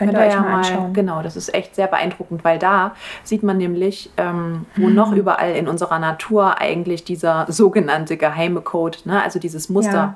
[0.00, 0.92] Könnt ihr euch mal anschauen.
[0.92, 4.94] Genau, das ist echt sehr beeindruckend, weil da sieht man nämlich, ähm, wo Mhm.
[4.94, 10.14] noch überall in unserer Natur eigentlich dieser sogenannte geheime Code, ne, also dieses Muster, Ja.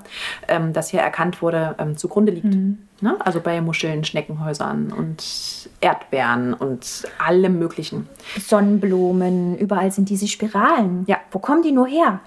[0.49, 2.47] ähm, das hier erkannt wurde, ähm, zugrunde liegt.
[2.55, 2.79] Mhm.
[3.01, 3.17] Ne?
[3.21, 8.09] Also bei Muscheln, Schneckenhäusern und Erdbeeren und allem Möglichen.
[8.39, 11.05] Sonnenblumen, überall sind diese Spiralen.
[11.07, 11.19] Ja.
[11.31, 12.21] Wo kommen die nur her?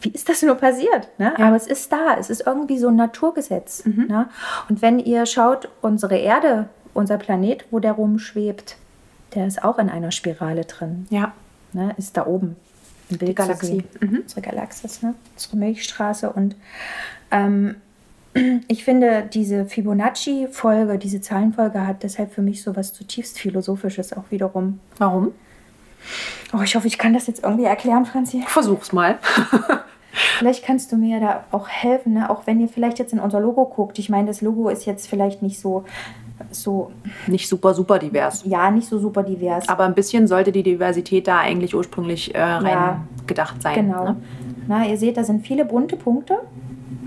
[0.00, 1.08] Wie ist das nur passiert?
[1.18, 1.32] Ne?
[1.38, 1.46] Ja.
[1.46, 2.16] Aber es ist da.
[2.18, 3.84] Es ist irgendwie so ein Naturgesetz.
[3.86, 4.06] Mhm.
[4.08, 4.28] Ne?
[4.68, 8.76] Und wenn ihr schaut, unsere Erde, unser Planet, wo der rumschwebt,
[9.34, 11.06] der ist auch in einer Spirale drin.
[11.10, 11.32] Ja,
[11.74, 11.92] Ne?
[11.98, 12.56] Ist da oben
[13.10, 13.84] im Bild Die Galaxie.
[14.00, 14.20] Mhm.
[14.22, 15.14] Unsere Galaxis, ne?
[15.32, 16.30] unsere Milchstraße.
[16.32, 16.56] Und
[17.30, 17.76] ähm,
[18.68, 24.30] ich finde, diese Fibonacci-Folge, diese Zahlenfolge hat deshalb für mich so was zutiefst Philosophisches auch
[24.30, 24.78] wiederum.
[24.98, 25.32] Warum?
[26.52, 28.44] Oh, ich hoffe, ich kann das jetzt irgendwie erklären, Franzi.
[28.46, 29.18] Versuch's mal.
[30.38, 32.30] Vielleicht kannst du mir da auch helfen, ne?
[32.30, 33.98] auch wenn ihr vielleicht jetzt in unser Logo guckt.
[33.98, 35.84] Ich meine, das Logo ist jetzt vielleicht nicht so,
[36.50, 36.90] so,
[37.26, 38.42] Nicht super, super divers.
[38.44, 39.68] ja, nicht so super divers.
[39.68, 43.04] Aber ein bisschen sollte die Diversität da eigentlich ursprünglich äh, rein Ja.
[43.26, 43.86] gedacht sein.
[43.86, 44.04] Genau.
[44.04, 44.16] Ne?
[44.66, 46.38] Na, ihr seht, da sind viele bunte Punkte,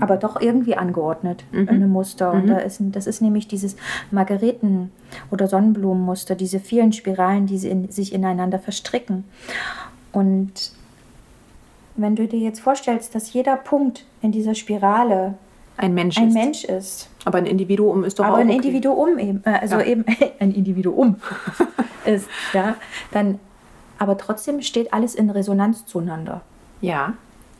[0.00, 1.58] aber doch irgendwie angeordnet Mhm.
[1.60, 2.32] in einem Muster.
[2.32, 3.76] Und da ist, das ist nämlich dieses
[4.10, 4.90] Margareten-
[5.30, 9.24] oder Sonnenblumenmuster, diese vielen Spiralen, die in, sich ineinander verstricken.
[10.12, 10.72] Und
[11.96, 15.34] wenn du dir jetzt vorstellst, dass jeder Punkt in dieser Spirale
[15.78, 16.34] Ein Mensch ein ist.
[16.34, 18.56] Mensch ist, Aber ein Individuum ist doch auch aber ein okay.
[18.56, 19.84] Individuum eben, äh, also Ja.
[19.86, 20.04] eben
[20.40, 21.16] ein Individuum
[22.04, 22.74] ist, ja,
[23.12, 23.38] dann,
[23.98, 26.42] aber trotzdem steht alles in Resonanz zueinander.
[26.80, 27.14] Ja.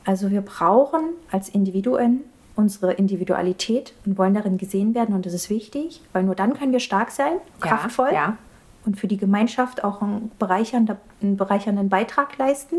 [0.05, 1.01] Also wir brauchen
[1.31, 2.21] als Individuen
[2.57, 6.73] unsere Individualität und wollen darin gesehen werden und das ist wichtig, weil nur dann können
[6.73, 8.37] wir stark sein, kraftvoll Ja.
[8.85, 12.77] und für die Gemeinschaft auch einen, bereichernder, einen bereichernden Beitrag leisten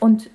[0.00, 0.30] und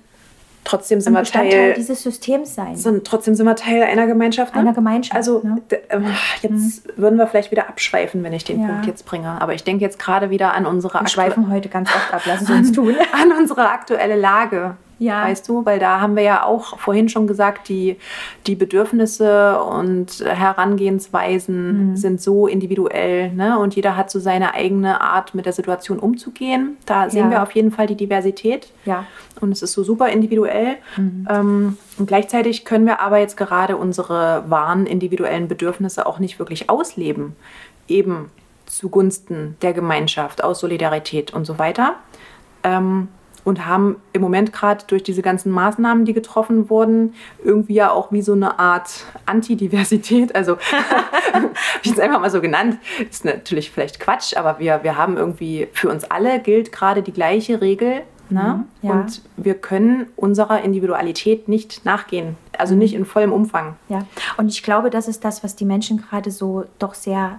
[0.64, 1.74] Trotzdem sind wir Teil.
[1.74, 2.76] dieses Systems sein.
[2.76, 4.54] Sind, trotzdem sind wir Teil einer Gemeinschaft.
[4.54, 4.60] Ne?
[4.60, 5.60] Einer Gemeinschaft, Also ne?
[5.90, 6.06] ähm,
[6.40, 8.68] jetzt würden wir vielleicht wieder abschweifen, wenn ich den Ja.
[8.68, 9.28] Punkt jetzt bringe.
[9.40, 12.42] Aber ich denke jetzt gerade wieder an unsere Wir schweifen heute ganz oft ab, lass
[12.42, 12.94] es uns tun.
[13.12, 14.76] an unsere aktuelle Lage.
[15.02, 15.24] Ja.
[15.24, 17.96] Weißt du, weil da haben wir ja auch vorhin schon gesagt, die,
[18.46, 21.96] die Bedürfnisse und Herangehensweisen Mhm.
[21.96, 23.58] sind so individuell ne?
[23.58, 26.76] und jeder hat so seine eigene Art, mit der Situation umzugehen.
[26.86, 27.30] Da sehen Ja.
[27.30, 28.68] wir auf jeden Fall die Diversität.
[28.84, 29.04] Ja.
[29.40, 30.76] Und es ist so super individuell.
[30.98, 36.70] Ähm, und gleichzeitig können wir aber jetzt gerade unsere wahren individuellen Bedürfnisse auch nicht wirklich
[36.70, 37.34] ausleben.
[37.88, 38.30] Eben
[38.66, 41.94] zugunsten der Gemeinschaft, aus Solidarität und so weiter.
[42.62, 43.08] Ähm,
[43.44, 48.12] und haben im Moment gerade durch diese ganzen Maßnahmen, die getroffen wurden, irgendwie ja auch
[48.12, 50.32] wie so eine Art Antidiversität.
[50.42, 50.56] Also,
[51.32, 51.50] habe
[51.82, 52.78] ich jetzt einfach mal so genannt.
[53.08, 57.12] Ist natürlich vielleicht Quatsch, aber wir, wir haben irgendwie, für uns alle gilt gerade die
[57.12, 58.02] gleiche Regel.
[58.30, 58.64] Ne?
[58.82, 58.92] Mhm, ja.
[58.92, 62.36] Und wir können unserer Individualität nicht nachgehen.
[62.56, 63.76] Also nicht in vollem Umfang.
[63.88, 67.38] Ja, und ich glaube, das ist das, was die Menschen gerade so doch sehr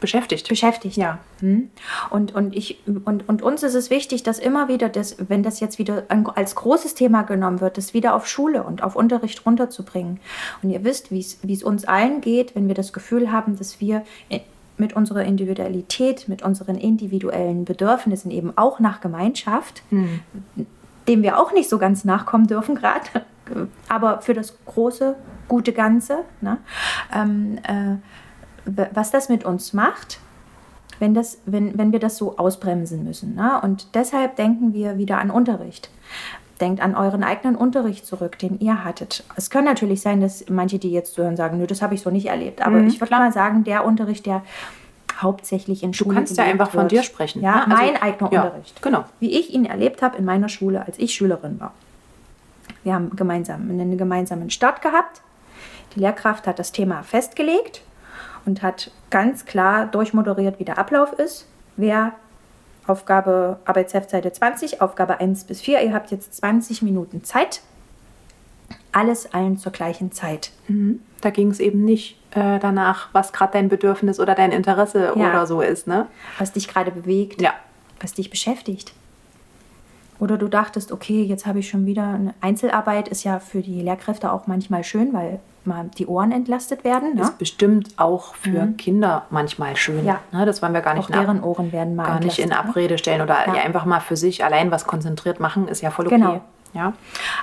[0.00, 0.48] Beschäftigt.
[0.48, 0.96] beschäftigt.
[0.96, 1.18] Ja.
[1.40, 1.70] Hm?
[2.10, 5.60] Und, und, ich, und, und uns ist es wichtig, dass immer wieder, das, wenn das
[5.60, 6.04] jetzt wieder
[6.34, 10.20] als großes Thema genommen wird, das wieder auf Schule und auf Unterricht runterzubringen.
[10.62, 14.02] Und ihr wisst, wie es uns allen geht, wenn wir das Gefühl haben, dass wir
[14.30, 14.42] i-
[14.78, 19.82] mit unserer Individualität, mit unseren individuellen Bedürfnissen eben auch nach Gemeinschaft,
[21.08, 23.24] dem wir auch nicht so ganz nachkommen dürfen gerade,
[23.88, 25.16] aber für das große,
[25.48, 26.58] gute Ganze, ne?
[27.14, 27.96] ähm, äh,
[28.92, 30.18] was das mit uns macht,
[30.98, 33.34] wenn, das, wenn, wenn wir das so ausbremsen müssen.
[33.34, 33.60] Ne?
[33.62, 35.90] Und deshalb denken wir wieder an Unterricht.
[36.60, 39.24] Denkt an euren eigenen Unterricht zurück, den ihr hattet.
[39.36, 42.10] Es kann natürlich sein, dass manche, die jetzt zuhören, sagen, nö, das habe ich so
[42.10, 42.62] nicht erlebt.
[42.66, 44.42] Aber Mhm, ich würde mal sagen, der Unterricht, der
[45.20, 46.92] hauptsächlich in Du Schule kannst ja einfach von wird.
[46.92, 47.42] dir sprechen.
[47.42, 47.76] Ja, ne?
[47.76, 49.04] Also- mein eigener ja, Unterricht Genau.
[49.20, 51.72] wie ich ihn erlebt habe in meiner Schule, als ich Schülerin war.
[52.84, 55.20] Wir haben gemeinsam einen gemeinsamen Start gehabt.
[55.94, 57.82] Die Lehrkraft hat das Thema festgelegt
[58.46, 61.46] und hat ganz klar durchmoderiert, wie der Ablauf ist.
[61.76, 62.12] Wer
[62.86, 67.60] Aufgabe Arbeitsheftseite 20, Aufgabe 1 bis 4, ihr habt jetzt 20 Minuten Zeit.
[68.92, 70.52] Alles allen zur gleichen Zeit.
[70.68, 71.00] Mhm.
[71.20, 75.28] Da ging es eben nicht äh, danach, was gerade dein Bedürfnis oder dein Interesse Ja.
[75.30, 75.86] oder so ist.
[75.86, 76.06] Ne?
[76.38, 77.52] was dich gerade bewegt, Ja.
[78.00, 78.92] was dich beschäftigt.
[80.18, 83.82] Oder du dachtest, okay, jetzt habe ich schon wieder eine Einzelarbeit, ist ja für die
[83.82, 87.14] Lehrkräfte auch manchmal schön, weil mal die Ohren entlastet werden.
[87.14, 87.22] Ne?
[87.22, 90.02] Ist bestimmt auch für Kinder manchmal schön.
[90.02, 90.06] Mhm.
[90.06, 90.20] Ja.
[90.32, 90.46] Ne?
[90.46, 92.58] Das wollen wir gar nicht, Auch deren Ohren werden mal gar nicht in ne?
[92.58, 93.54] Abrede stellen oder Ja.
[93.56, 93.62] ja.
[93.62, 96.16] einfach mal für sich allein was konzentriert machen, ist ja voll okay.
[96.16, 96.40] Genau.
[96.72, 96.92] Ja?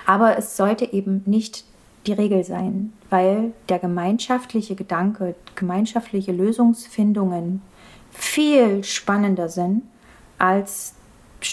[0.06, 1.66] Aber es sollte eben nicht
[2.06, 7.62] die Regel sein, weil der gemeinschaftliche Gedanke, gemeinschaftliche Lösungsfindungen
[8.12, 9.84] viel spannender sind
[10.38, 10.96] als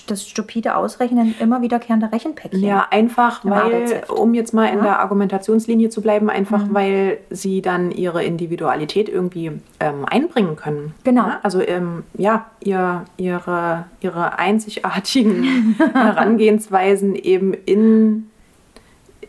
[0.07, 2.63] das stupide Ausrechnen immer wiederkehrender Rechenpäckchen.
[2.63, 4.81] Ja, einfach, weil, um jetzt mal in Ja.
[4.81, 4.85] Mhm.
[4.85, 10.95] der Argumentationslinie zu bleiben, einfach weil sie dann ihre Individualität irgendwie ähm, einbringen können.
[11.05, 11.27] Genau.
[11.27, 18.31] Ja, also ähm, ja, ihr, ihre, ihre einzigartigen Herangehensweisen eben in,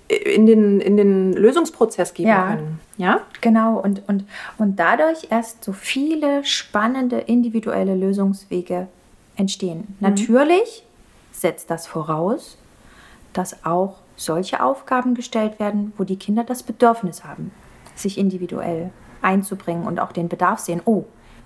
[0.07, 2.47] in, den, in den Lösungsprozess geben Ja.
[2.47, 2.79] können.
[2.97, 3.21] Ja?
[3.41, 4.25] Genau, und, und,
[4.57, 8.87] und dadurch erst so viele spannende individuelle Lösungswege
[9.35, 9.95] entstehen.
[9.99, 10.85] Natürlich
[11.31, 12.57] setzt das voraus,
[13.33, 17.51] dass auch solche Aufgaben gestellt werden, wo die Kinder das Bedürfnis haben,
[17.95, 18.91] sich individuell
[19.21, 20.81] einzubringen und auch den Bedarf sehen.
[20.85, 21.05] Oh,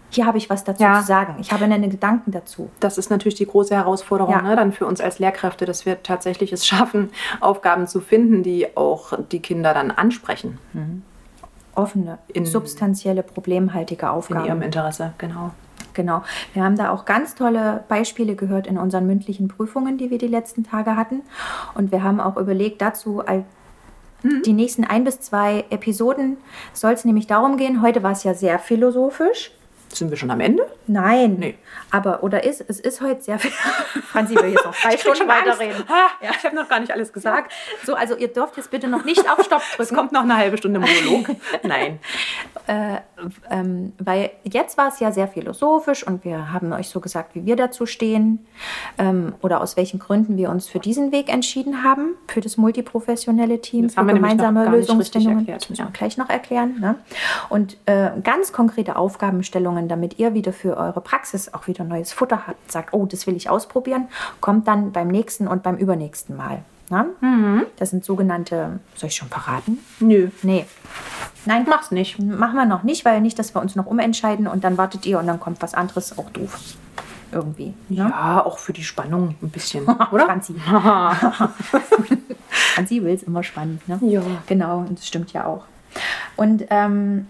[0.09, 0.99] hier habe ich was dazu Ja.
[1.01, 1.35] zu sagen.
[1.39, 2.69] Ich habe einen Gedanken dazu.
[2.79, 4.41] Das ist natürlich die große Herausforderung Ja.
[4.41, 7.09] ne, dann für uns als Lehrkräfte, dass wir tatsächlich es schaffen,
[7.41, 10.57] Aufgaben zu finden, die auch die Kinder dann ansprechen
[11.73, 14.45] Offene, In- substanzielle, problemhaltige in Aufgaben.
[14.45, 15.13] ihrem Interesse.
[15.17, 15.51] Genau.
[15.95, 16.21] Genau.
[16.53, 20.27] Wir haben da auch ganz tolle Beispiele gehört in unseren mündlichen Prüfungen, die wir die
[20.27, 21.21] letzten Tage hatten.
[21.73, 23.45] Und wir haben auch überlegt, dazu all-
[24.45, 26.37] die nächsten ein bis zwei Episoden
[26.73, 27.81] soll es nämlich darum gehen.
[27.83, 29.51] Heute war es ja sehr philosophisch.
[29.89, 30.65] Sind wir schon am Ende?
[30.87, 31.35] Nein.
[31.39, 31.55] Nee.
[31.91, 33.51] Aber, oder ist, es ist heute sehr viel.
[34.11, 35.83] Franzi will jetzt noch drei Stunden weiterreden.
[35.87, 37.51] Ah, Ich habe noch gar nicht alles gesagt.
[37.83, 39.95] So, also ihr dürft jetzt bitte noch nicht auf Stopp Es drücken.
[39.95, 41.35] kommt noch eine halbe Stunde Monolog.
[41.63, 41.99] Nein.
[42.67, 42.97] äh,
[43.49, 47.45] ähm, weil jetzt war es ja sehr philosophisch und wir haben euch so gesagt, wie
[47.45, 48.45] wir dazu stehen
[48.97, 53.61] ähm, oder aus welchen Gründen wir uns für diesen Weg entschieden haben, für das multiprofessionelle
[53.61, 55.45] Team, Das für gemeinsame Lösungsfindungen.
[55.45, 55.91] Das müssen wir ja.
[55.93, 56.79] gleich noch erklären.
[56.79, 56.95] Ne?
[57.49, 62.47] Und äh, ganz konkrete Aufgabenstellungen, damit ihr wieder für eure Praxis auch wieder neues Futter
[62.47, 64.07] habt, sagt, oh, das will ich ausprobieren,
[64.39, 66.63] kommt dann beim nächsten und beim übernächsten Mal.
[66.89, 67.07] Ne?
[67.21, 67.65] Mhm.
[67.77, 69.79] Das sind sogenannte, soll ich schon verraten?
[69.99, 70.29] Nö.
[70.43, 70.65] Nee.
[71.45, 72.19] Nein, Mach's nicht.
[72.19, 75.19] Machen wir noch nicht, weil nicht, dass wir uns noch umentscheiden und dann wartet ihr
[75.19, 76.59] und dann kommt was anderes, auch doof.
[77.31, 77.73] Irgendwie.
[77.89, 77.97] Ne?
[78.09, 80.25] Ja, auch für die Spannung ein bisschen, oder?
[80.25, 80.55] Franzi.
[82.75, 83.87] Franzi will es immer spannend.
[83.87, 83.99] Ne?
[84.01, 84.21] Ja.
[84.47, 85.63] Genau, und das stimmt ja auch.
[86.35, 87.27] Und ähm,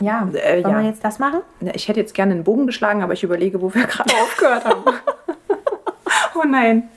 [0.00, 0.82] ja, Äh, wollen ja.
[0.82, 1.40] wir jetzt das machen?
[1.74, 4.82] Ich hätte jetzt gerne einen Bogen geschlagen, aber ich überlege, wo wir gerade aufgehört haben.
[6.34, 6.88] oh nein.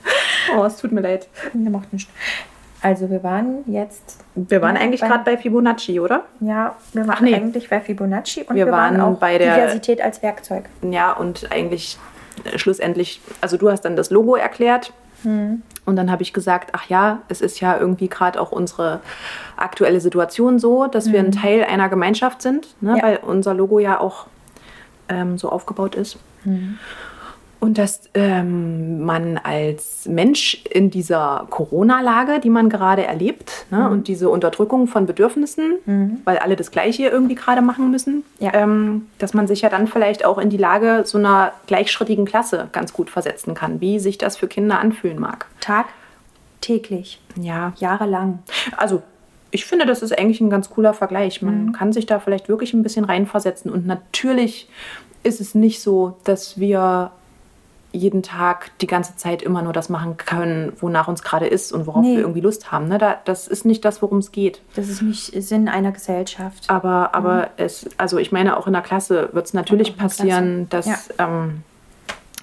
[0.57, 1.27] Oh, es tut mir leid.
[1.53, 2.09] Der macht nicht.
[2.81, 6.23] Also wir waren jetzt, Wir waren eigentlich gerade bei Fibonacci, oder?
[6.39, 7.35] ja, wir waren nee.
[7.35, 10.63] eigentlich bei Fibonacci und Wir wir, waren, waren auch bei der- Diversität als Werkzeug.
[10.81, 11.97] Ja, und eigentlich
[12.45, 14.93] äh, schlussendlich, also du hast dann das Logo erklärt.
[15.23, 15.61] Hm.
[15.89, 19.01] Und dann habe ich gesagt, ach ja, es ist ja irgendwie gerade auch unsere
[19.57, 22.97] aktuelle Situation so, dass wir ein Teil einer Gemeinschaft sind, ne?
[22.97, 23.03] Ja.
[23.03, 24.27] weil unser Logo ja auch
[25.09, 26.17] ähm, so aufgebaut ist.
[26.43, 26.77] Hm.
[27.61, 33.91] Und dass ähm, man als Mensch in dieser Corona-Lage, die man gerade erlebt, ne, Mhm.
[33.91, 35.73] und diese Unterdrückung von Bedürfnissen,
[36.23, 38.53] weil alle das Gleiche irgendwie gerade machen müssen, Ja.
[38.53, 42.69] ähm, dass man sich ja dann vielleicht auch in die Lage so einer gleichschrittigen Klasse
[42.71, 45.47] ganz gut versetzen kann, wie sich das für Kinder anfühlen mag.
[45.59, 45.87] Tag,
[46.61, 48.39] täglich, Ja, jahrelang.
[48.77, 49.01] also
[49.51, 51.41] ich finde, das ist eigentlich ein ganz cooler Vergleich.
[51.41, 51.71] Man Mhm.
[51.73, 53.71] kann sich da vielleicht wirklich ein bisschen reinversetzen.
[53.71, 54.69] Und natürlich
[55.23, 57.11] ist es nicht so, dass wir
[57.91, 61.87] jeden Tag die ganze Zeit immer nur das machen können, wonach uns gerade ist und
[61.87, 62.13] worauf Nee.
[62.17, 62.87] wir irgendwie Lust haben.
[62.87, 62.97] Ne?
[62.99, 64.61] Da, das ist nicht das, worum es geht.
[64.75, 66.69] Das ist nicht Sinn einer Gesellschaft.
[66.69, 69.97] Aber, aber es, also ich meine, auch in der Klasse wird es natürlich Mhm.
[69.99, 71.13] passieren, dass, Klasse.
[71.17, 71.63] ähm,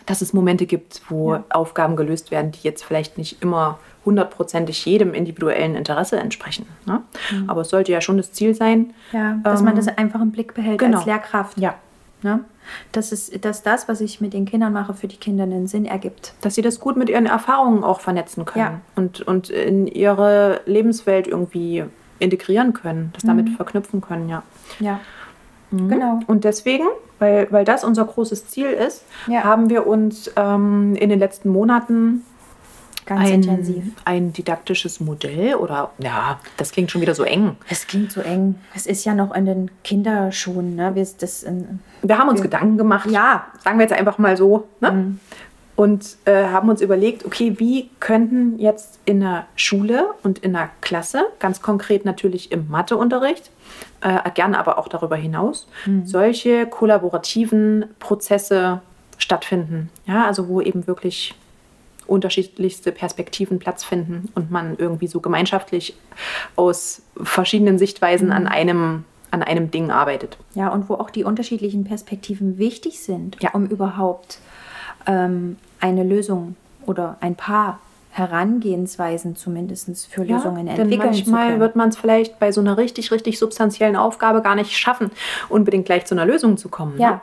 [0.06, 1.44] dass es Momente gibt, wo Ja.
[1.50, 6.66] Aufgaben gelöst werden, die jetzt vielleicht nicht immer hundertprozentig jedem individuellen Interesse entsprechen.
[6.86, 7.02] Ne?
[7.32, 7.50] Mhm.
[7.50, 8.94] Aber es sollte ja schon das Ziel sein.
[9.12, 10.98] Ja, dass Ähm, man das einfach im Blick behält genau.
[10.98, 11.58] als Lehrkraft.
[11.58, 11.74] Ja.
[12.26, 12.40] Ne?
[12.90, 15.84] Dass, es, dass das, was ich mit den Kindern mache, für die Kinder einen Sinn
[15.86, 16.34] ergibt.
[16.40, 18.80] Dass sie das gut mit ihren Erfahrungen auch vernetzen können Ja.
[18.96, 21.84] und, und in ihre Lebenswelt irgendwie
[22.18, 23.52] integrieren können, das damit Mhm.
[23.54, 24.42] verknüpfen können, ja.
[24.80, 24.98] Ja,
[25.70, 26.18] genau.
[26.26, 26.86] Und deswegen,
[27.20, 29.44] weil, weil das unser großes Ziel ist, Ja.
[29.44, 32.24] haben wir uns ähm, in den letzten Monaten
[33.06, 33.84] Ganz ein, intensiv.
[34.04, 37.56] ein didaktisches Modell oder ja, das klingt schon wieder so eng.
[37.70, 38.56] Es klingt so eng.
[38.74, 40.74] Es ist ja noch in den Kinderschuhen.
[40.74, 40.94] Ne?
[40.94, 44.36] Wir, das in, Wir haben uns Wir- Gedanken gemacht, ja, sagen wir jetzt einfach mal
[44.36, 44.90] so, ne?
[44.92, 45.20] Mhm.
[45.76, 50.70] und äh, haben uns überlegt, okay, wie könnten jetzt in der Schule und in der
[50.80, 53.50] Klasse, ganz konkret natürlich im Matheunterricht,
[54.00, 56.06] äh, gerne aber auch darüber hinaus, Mhm.
[56.06, 58.80] solche kollaborativen Prozesse
[59.18, 59.90] stattfinden.
[60.06, 61.34] Ja, also wo eben wirklich
[62.06, 65.96] unterschiedlichste Perspektiven Platz finden und man irgendwie so gemeinschaftlich
[66.56, 70.38] aus verschiedenen Sichtweisen an einem an einem Ding arbeitet.
[70.54, 73.50] ja, und wo auch die unterschiedlichen Perspektiven wichtig sind, Ja.
[73.52, 74.38] um überhaupt
[75.06, 77.80] ähm, eine Lösung oder ein paar
[78.12, 82.78] Herangehensweisen zumindest für Lösungen denn entwickeln zu manchmal wird man es vielleicht bei so einer
[82.78, 85.10] richtig, richtig substanziellen Aufgabe gar nicht schaffen,
[85.48, 86.98] unbedingt gleich zu einer Lösung zu kommen.
[86.98, 87.10] Ja.
[87.10, 87.20] Ne?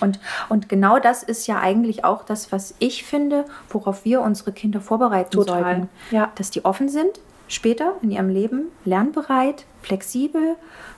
[0.00, 0.18] Und,
[0.48, 4.80] und genau das ist ja eigentlich auch das, was ich finde, worauf wir unsere Kinder
[4.80, 5.88] vorbereiten Total, sollten.
[6.10, 6.30] ja.
[6.36, 10.56] Dass die offen sind, später in ihrem Leben, lernbereit, flexibel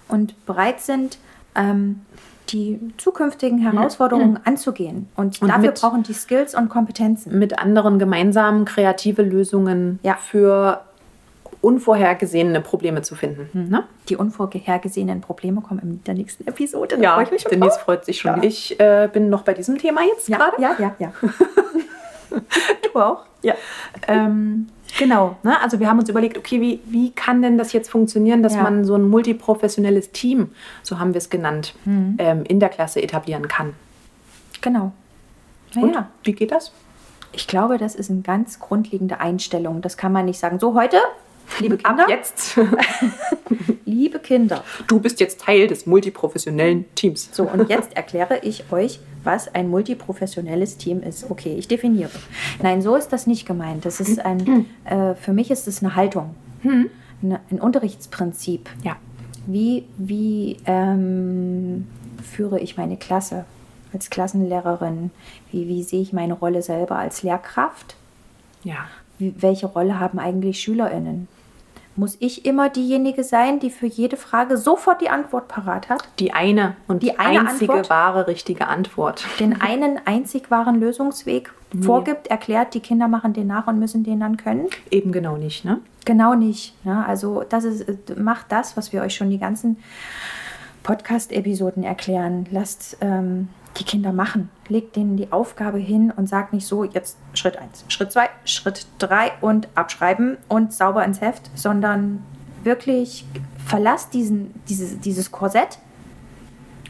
[0.09, 1.19] und bereit sind,
[1.55, 2.03] ähm,
[2.51, 5.09] die zukünftigen Herausforderungen anzugehen.
[5.17, 7.39] Und, Und dafür mit- brauchen die Skills und Kompetenzen.
[7.39, 10.15] Mit anderen gemeinsam kreative Lösungen Ja.
[10.17, 10.83] für
[11.65, 13.69] unvorhergesehene Probleme zu finden.
[13.71, 13.85] Ne?
[14.09, 16.97] Die unvorhergesehenen Probleme kommen in der nächsten Episode.
[16.97, 17.81] Da Ja, freue ich mich schon Denise drauf.
[17.83, 18.37] freut sich schon.
[18.37, 18.43] Ja.
[18.43, 20.61] Ich äh, bin noch bei diesem Thema jetzt Ja, gerade.
[20.63, 21.13] ja, ja, ja.
[22.93, 23.25] Du auch?
[23.43, 23.55] ja.
[24.09, 25.37] Ähm, genau.
[25.43, 25.61] Ne?
[25.63, 28.63] Also wir haben uns überlegt, okay, wie, wie kann denn das jetzt funktionieren, dass Ja.
[28.63, 30.51] man so ein multiprofessionelles Team,
[30.83, 32.17] so haben wir es genannt, Mhm.
[32.19, 33.75] ähm, in der Klasse etablieren kann.
[34.61, 34.93] Genau.
[35.77, 36.73] Und wie geht das?
[37.33, 39.81] Ich glaube, das ist eine ganz grundlegende Einstellung.
[39.83, 40.61] Das kann man nicht sagen.
[40.61, 40.99] So, heute,
[41.61, 42.05] liebe Kinder.
[42.05, 42.59] Ab jetzt.
[43.85, 44.65] liebe Kinder.
[44.87, 47.29] Du bist jetzt Teil des multiprofessionellen Teams.
[47.33, 51.31] So, und jetzt erkläre ich euch, was ein multiprofessionelles Team ist.
[51.31, 52.11] Okay, ich definiere.
[52.63, 53.85] Nein, so ist das nicht gemeint.
[53.85, 58.69] Das ist ein, äh, für mich ist es eine Haltung, eine, ein Unterrichtsprinzip.
[58.83, 58.97] Ja.
[59.47, 61.87] Wie, wie ähm,
[62.23, 63.45] führe ich meine Klasse
[63.93, 65.11] als Klassenlehrerin?
[65.51, 67.97] Wie, wie sehe ich meine Rolle selber als Lehrkraft?
[68.63, 68.87] Ja.
[69.19, 71.29] Wie, welche Rolle haben eigentlich SchülerInnen?
[71.97, 76.03] Muss ich immer diejenige sein, die für jede Frage sofort die Antwort parat hat?
[76.19, 77.91] Die eine und Die eine einzige Antwort?
[77.91, 79.25] wahre richtige Antwort.
[79.39, 84.21] Den einen einzig wahren Lösungsweg vorgibt, erklärt, die Kinder machen den nach und müssen den
[84.21, 84.69] dann können?
[84.91, 85.81] Eben genau nicht, ne?
[86.05, 86.75] Genau nicht.
[86.85, 89.79] Ja, also das ist, macht das, was wir euch schon die ganzen
[90.83, 92.47] Podcast-Episoden erklären.
[92.51, 93.49] Lasst ähm,
[93.79, 94.51] die Kinder machen.
[94.69, 98.87] Legt denen die Aufgabe hin und sagt nicht so, jetzt Schritt 1, Schritt 2, Schritt
[98.99, 102.23] 3 und abschreiben und sauber ins Heft, sondern
[102.63, 103.25] wirklich
[103.67, 105.79] verlasst diesen, dieses, dieses Korsett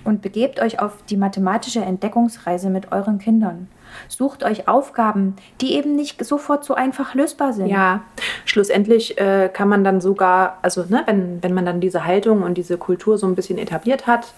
[0.05, 3.68] und begebt euch auf die mathematische Entdeckungsreise mit euren Kindern.
[4.09, 7.68] Sucht euch Aufgaben, die eben nicht sofort so einfach lösbar sind.
[7.68, 8.03] Ja,
[8.45, 12.55] schlussendlich äh, kann man dann sogar, also ne, wenn, wenn man dann diese Haltung und
[12.55, 14.35] diese Kultur so ein bisschen etabliert hat,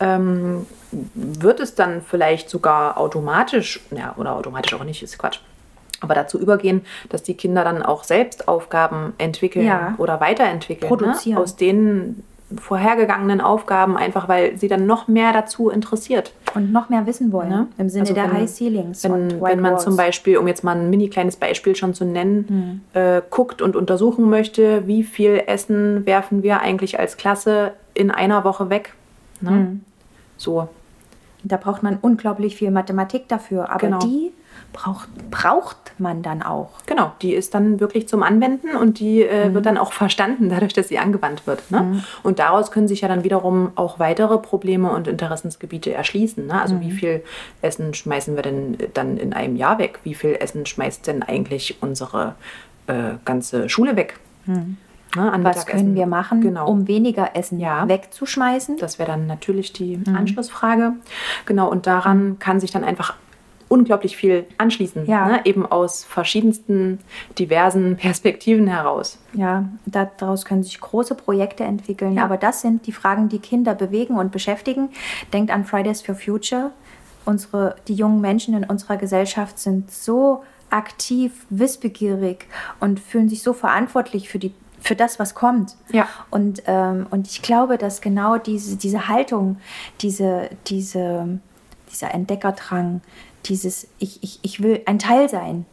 [0.00, 0.66] ähm,
[1.14, 5.40] wird es dann vielleicht sogar automatisch, ja, oder automatisch auch nicht, ist Quatsch,
[6.00, 9.94] aber dazu übergehen, dass die Kinder dann auch selbst Aufgaben entwickeln Ja.
[9.98, 10.88] oder weiterentwickeln.
[10.88, 11.36] Produzieren.
[11.36, 11.42] Ne?
[11.42, 12.22] Aus den
[12.60, 16.32] vorhergegangenen Aufgaben, einfach weil sie dann noch mehr dazu interessiert.
[16.54, 17.48] Und noch mehr wissen wollen.
[17.48, 17.66] Ne?
[17.76, 19.04] Im Sinne Also der wenn- High Ceilings.
[19.04, 19.82] und Wenn, wenn man Walls.
[19.82, 23.74] zum Beispiel, um jetzt mal ein mini kleines Beispiel schon zu nennen, äh, guckt und
[23.74, 28.94] untersuchen möchte, wie viel Essen werfen wir eigentlich als Klasse in einer Woche weg.
[29.40, 29.80] Ne?
[30.36, 30.68] So,
[31.44, 33.70] Da braucht man unglaublich viel Mathematik dafür.
[33.70, 33.98] Aber Genau.
[34.00, 34.32] die
[34.72, 36.70] braucht, braucht man dann auch.
[36.86, 37.12] genau.
[37.22, 40.88] Die ist dann wirklich zum Anwenden und die äh, wird dann auch verstanden, dadurch, dass
[40.88, 41.70] sie angewandt wird.
[41.70, 42.02] Ne?
[42.24, 46.46] Und daraus können sich ja dann wiederum auch weitere Probleme und Interessensgebiete erschließen.
[46.46, 46.60] Ne?
[46.60, 47.22] Also wie viel
[47.62, 50.00] Essen schmeißen wir denn dann in einem Jahr weg?
[50.02, 52.34] Wie viel Essen schmeißt denn eigentlich unsere
[52.88, 54.18] äh, ganze Schule weg?
[55.16, 55.32] Ne?
[55.32, 56.68] An Was können wir machen, Genau.
[56.70, 57.88] um weniger Essen Ja.
[57.88, 58.76] wegzuschmeißen?
[58.76, 60.92] Das wäre dann natürlich die Anschlussfrage.
[61.46, 63.14] Genau, und daran kann sich dann einfach
[63.68, 65.06] unglaublich viel anschließen.
[65.06, 65.26] Ja.
[65.26, 65.40] Ne?
[65.44, 67.00] Eben aus verschiedensten,
[67.38, 69.18] diversen Perspektiven heraus.
[69.32, 72.14] Ja, daraus können sich große Projekte entwickeln.
[72.14, 72.24] Ja.
[72.24, 74.90] Aber das sind die Fragen, die Kinder bewegen und beschäftigen.
[75.32, 76.70] Denkt an Fridays for Future.
[77.24, 82.46] Unsere, die jungen Menschen in unserer Gesellschaft sind so aktiv, wissbegierig
[82.80, 85.76] und fühlen sich so verantwortlich für, die, für das, was kommt.
[85.90, 86.08] Ja.
[86.30, 89.58] Und, ähm, und ich glaube, dass genau diese, diese Haltung,
[90.00, 91.38] diese, diese,
[91.90, 93.00] dieser Entdeckerdrang,
[93.44, 95.66] dieses ich, ich, ich will ein Teil sein,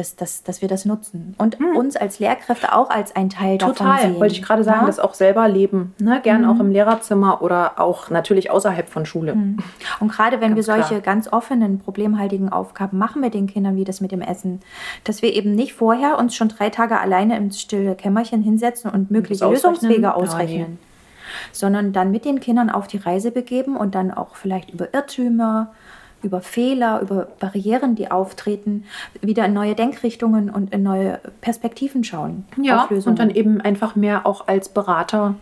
[0.00, 1.34] dass, dass, dass wir das nutzen.
[1.38, 4.16] Und uns als Lehrkräfte auch als ein Teil davon Total, sehen.
[4.18, 4.86] wollte ich gerade sagen, Ja?
[4.86, 5.94] das auch selber leben.
[6.00, 6.20] Ne?
[6.22, 9.36] Gern auch im Lehrerzimmer oder auch natürlich außerhalb von Schule.
[10.00, 10.82] Und gerade wenn wir Ganz klar.
[10.82, 14.60] solche ganz offenen, problemhaltigen Aufgaben machen mit den Kindern, wie das mit dem Essen,
[15.04, 19.10] dass wir eben nicht vorher uns schon drei Tage alleine im stille Kämmerchen hinsetzen und
[19.10, 19.72] mögliche ausrechnen?
[19.72, 20.78] Lösungswege ausrechnen,
[21.52, 25.72] sondern dann mit den Kindern auf die Reise begeben und dann auch vielleicht über Irrtümer,
[26.22, 28.84] über Fehler, über Barrieren, die auftreten,
[29.20, 32.44] wieder in neue Denkrichtungen und in neue Perspektiven schauen.
[32.60, 35.34] Ja, und dann eben einfach mehr auch als Berater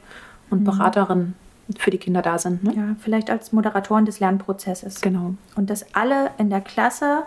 [0.50, 1.34] und Beraterin
[1.76, 2.64] für die Kinder da sind.
[2.64, 2.72] Ne?
[2.74, 5.00] ja, vielleicht als Moderatoren des Lernprozesses.
[5.00, 5.34] Genau.
[5.54, 7.24] Und dass alle in der Klasse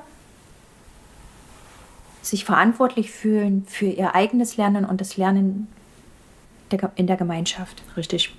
[2.21, 5.67] sich verantwortlich fühlen für ihr eigenes Lernen und das Lernen
[6.71, 7.83] der, in der Gemeinschaft.
[7.97, 8.35] Richtig.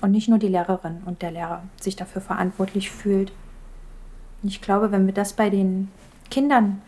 [0.00, 3.32] Und nicht nur die Lehrerin und der Lehrer sich dafür verantwortlich fühlt.
[4.44, 5.90] Und ich glaube, wenn wir das bei den
[6.30, 6.82] Kindern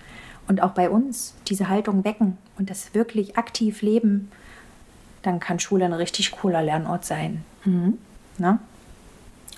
[0.47, 4.31] und auch bei uns, diese Haltung wecken und das wirklich aktiv leben,
[5.23, 7.43] dann kann Schule ein richtig cooler Lernort sein.
[7.65, 8.59] Ne?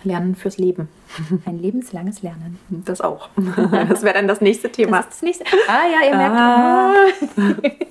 [0.05, 0.89] Lernen fürs Leben.
[1.45, 2.59] Ein lebenslanges Lernen.
[2.69, 3.31] Das auch.
[3.89, 4.99] Das wäre dann das nächste Thema.
[4.99, 5.45] Das das nächste.
[5.67, 6.37] Ah ja, ihr merkt.
[6.37, 6.95] Ah.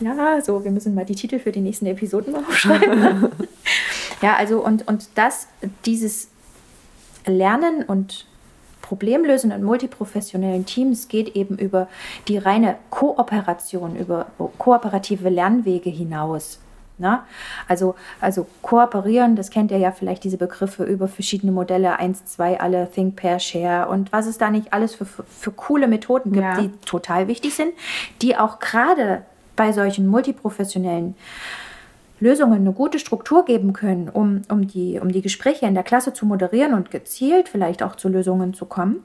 [0.00, 3.30] Ja, so, wir müssen mal die Titel für die nächsten Episoden mal aufschreiben.
[4.20, 5.48] ja, also und, und das,
[5.86, 6.28] dieses
[7.24, 8.26] Lernen und
[8.86, 11.88] Problemlösen in multiprofessionellen Teams geht eben über
[12.28, 14.26] die reine Kooperation, über
[14.58, 16.60] kooperative Lernwege hinaus.
[16.98, 17.18] Ne?
[17.68, 22.60] Also, also kooperieren, das kennt ihr ja vielleicht diese Begriffe über verschiedene Modelle, 1, 2,
[22.60, 26.30] alle, Think, Pair, Share und was es da nicht alles für, für, für coole Methoden
[26.32, 26.60] gibt, Ja.
[26.60, 27.72] die total wichtig sind,
[28.22, 29.22] die auch gerade
[29.56, 31.16] bei solchen multiprofessionellen
[32.18, 36.12] Lösungen eine gute Struktur geben können, um, um, die, um die Gespräche in der Klasse
[36.12, 39.02] zu moderieren und gezielt vielleicht auch zu Lösungen zu kommen.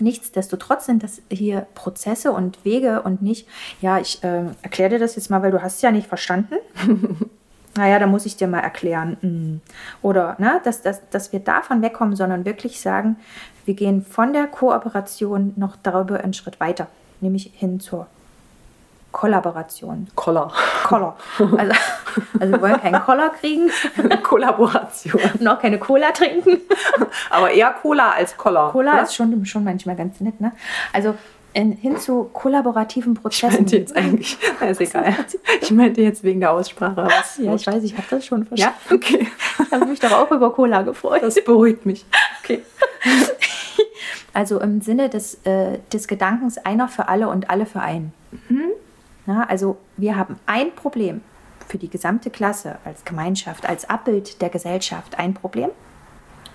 [0.00, 3.46] Nichtsdestotrotz sind das hier Prozesse und Wege und nicht,
[3.82, 6.54] ja, ich äh, erkläre dir das jetzt mal, weil du hast es ja nicht verstanden.
[7.76, 9.18] naja, da muss ich dir mal erklären.
[9.20, 9.60] Mm.
[10.00, 13.16] Oder ne, dass, dass, dass wir davon wegkommen, sondern wirklich sagen,
[13.66, 16.88] wir gehen von der Kooperation noch darüber einen Schritt weiter,
[17.20, 18.06] nämlich hin zur
[19.12, 20.08] Kollaboration.
[20.14, 20.50] Koller.
[20.84, 21.14] Koller.
[21.38, 21.72] Also,
[22.40, 23.70] also wir wollen keinen Koller kriegen.
[24.22, 25.20] Kollaboration.
[25.40, 26.60] noch keine Cola trinken.
[27.30, 28.70] Aber eher Cola als Koller.
[28.72, 29.02] Cola oder?
[29.02, 30.52] ist schon, schon manchmal ganz nett, ne?
[30.92, 31.14] Also
[31.54, 33.56] in, hin zu kollaborativen Ich Prozessen.
[33.56, 34.38] meinte jetzt eigentlich,
[34.68, 35.14] ist egal.
[35.60, 37.04] Ich meinte jetzt wegen der Aussprache.
[37.04, 37.36] Was?
[37.36, 38.94] ja, ich weiß, ich habe das schon Ja, verstanden.
[38.94, 39.28] okay.
[39.66, 41.22] Ich habe mich doch auch über Cola gefreut.
[41.22, 42.06] Das beruhigt mich.
[42.42, 42.62] Okay.
[44.34, 48.14] Also im Sinne des, äh, des Gedankens einer für alle und alle für einen.
[49.26, 51.22] Na, also wir haben ein Problem
[51.68, 55.70] für die gesamte Klasse als Gemeinschaft, als Abbild der Gesellschaft ein Problem.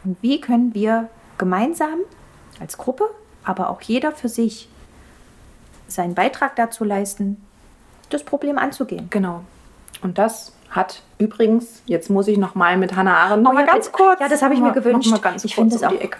[0.03, 1.99] Und wie können wir gemeinsam
[2.59, 3.09] als Gruppe,
[3.43, 4.69] aber auch jeder für sich
[5.87, 7.41] seinen Beitrag dazu leisten,
[8.09, 9.07] das Problem anzugehen?
[9.09, 9.43] Genau.
[10.01, 13.73] Und das hat übrigens, jetzt muss ich noch mal mit Hannah Arendt noch mal ja,
[13.73, 14.19] ganz kurz.
[14.19, 15.09] Ja, das habe ich mir gewünscht.
[15.11, 16.17] Noch mal ganz Ich finde es um auch Ecke.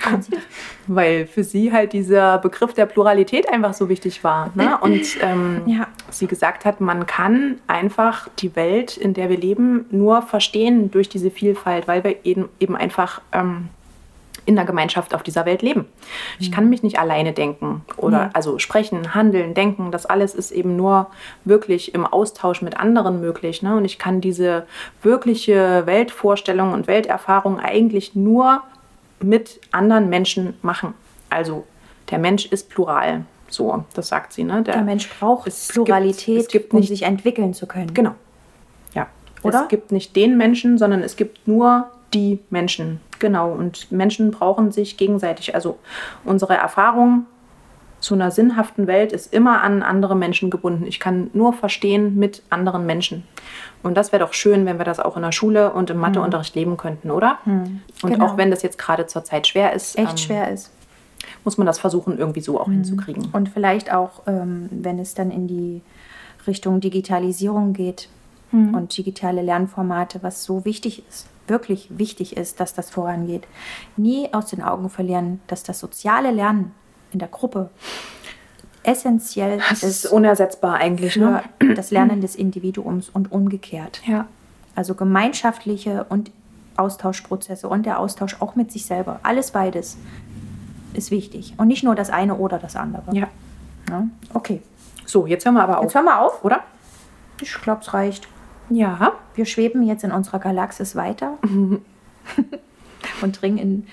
[0.88, 4.52] Weil für sie halt dieser Begriff der Pluralität einfach so wichtig war.
[4.56, 4.78] Ne?
[4.82, 5.88] Und ähm, Ja.
[6.10, 11.08] sie gesagt hat, man kann einfach die Welt, in der wir leben, nur verstehen durch
[11.08, 13.70] diese Vielfalt, weil wir eben, eben einfach ähm,
[14.48, 15.86] in der Gemeinschaft auf dieser Welt leben.
[16.40, 18.30] Ich kann mich nicht alleine denken oder Nee.
[18.34, 19.92] also sprechen, handeln, denken.
[19.92, 21.08] Das alles ist eben nur
[21.44, 23.62] wirklich im Austausch mit anderen möglich.
[23.62, 23.76] Ne?
[23.76, 24.66] Und ich kann diese
[25.04, 28.64] wirkliche Weltvorstellung und Welterfahrung eigentlich nur
[29.20, 30.94] mit anderen Menschen machen.
[31.30, 31.66] Also
[32.10, 33.26] der Mensch ist plural.
[33.50, 34.44] So, das sagt sie.
[34.46, 34.64] Ne?
[34.64, 37.94] Der Mensch braucht es Pluralität, gibt, es gibt um nicht sich entwickeln zu können.
[37.94, 38.16] Genau.
[38.94, 39.08] Ja.
[39.44, 39.64] Oder?
[39.64, 43.00] Es gibt nicht den Menschen, sondern es gibt nur die Menschen.
[43.20, 43.52] Genau.
[43.52, 45.56] Und Menschen brauchen sich gegenseitig.
[45.56, 45.78] Also
[46.24, 47.26] unsere Erfahrung
[48.00, 50.86] zu einer sinnhaften Welt ist immer an andere Menschen gebunden.
[50.86, 53.24] Ich kann nur verstehen mit anderen Menschen.
[53.82, 56.54] Und das wäre doch schön, wenn wir das auch in der Schule und im Matheunterricht
[56.56, 57.40] leben könnten, oder?
[57.46, 58.26] Und Genau.
[58.26, 60.72] auch wenn das jetzt gerade zur Zeit schwer ist, Echt ähm, schwer ist.
[61.44, 63.30] muss man das versuchen, irgendwie so auch hinzukriegen.
[63.34, 65.82] Und vielleicht auch, ähm, wenn es dann in die
[66.46, 68.10] Richtung Digitalisierung geht
[68.52, 73.48] und digitale Lernformate, was so wichtig ist, wirklich wichtig ist, dass das vorangeht,
[73.96, 76.74] nie aus den Augen verlieren, dass das soziale Lernen
[77.12, 77.70] in der Gruppe
[78.84, 81.14] essentiell Das ist ist unersetzbar eigentlich.
[81.14, 81.44] für Ne?
[81.76, 84.02] das Lernen des Individuums und umgekehrt.
[84.06, 84.28] Ja.
[84.76, 86.32] Also gemeinschaftliche und
[86.78, 89.20] Austauschprozesse und der Austausch auch mit sich selber.
[89.24, 89.98] Alles beides
[90.94, 91.54] ist wichtig.
[91.58, 93.04] Und nicht nur das eine oder das andere.
[93.16, 93.28] ja.
[93.90, 94.62] Ja, okay.
[95.06, 95.84] So, jetzt hören wir aber auf.
[95.86, 96.44] Jetzt hören wir auf.
[96.44, 96.60] oder?
[97.42, 98.28] Ich glaube, es reicht.
[98.70, 99.14] Ja.
[99.36, 101.38] Wir schweben jetzt in unserer Galaxis weiter
[103.22, 103.88] und dringen in,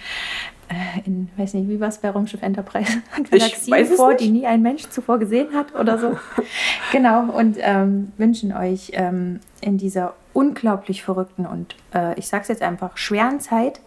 [0.68, 3.03] äh, in, weiß nicht, wie war es bei Raumschiff Enterprise?
[3.31, 4.20] Galaxien vor, nicht.
[4.20, 6.18] die nie ein Mensch zuvor gesehen hat oder so.
[6.93, 12.62] genau, und ähm, wünschen euch ähm, in dieser unglaublich verrückten und, äh, ich sag's jetzt
[12.62, 13.81] einfach, schweren Zeit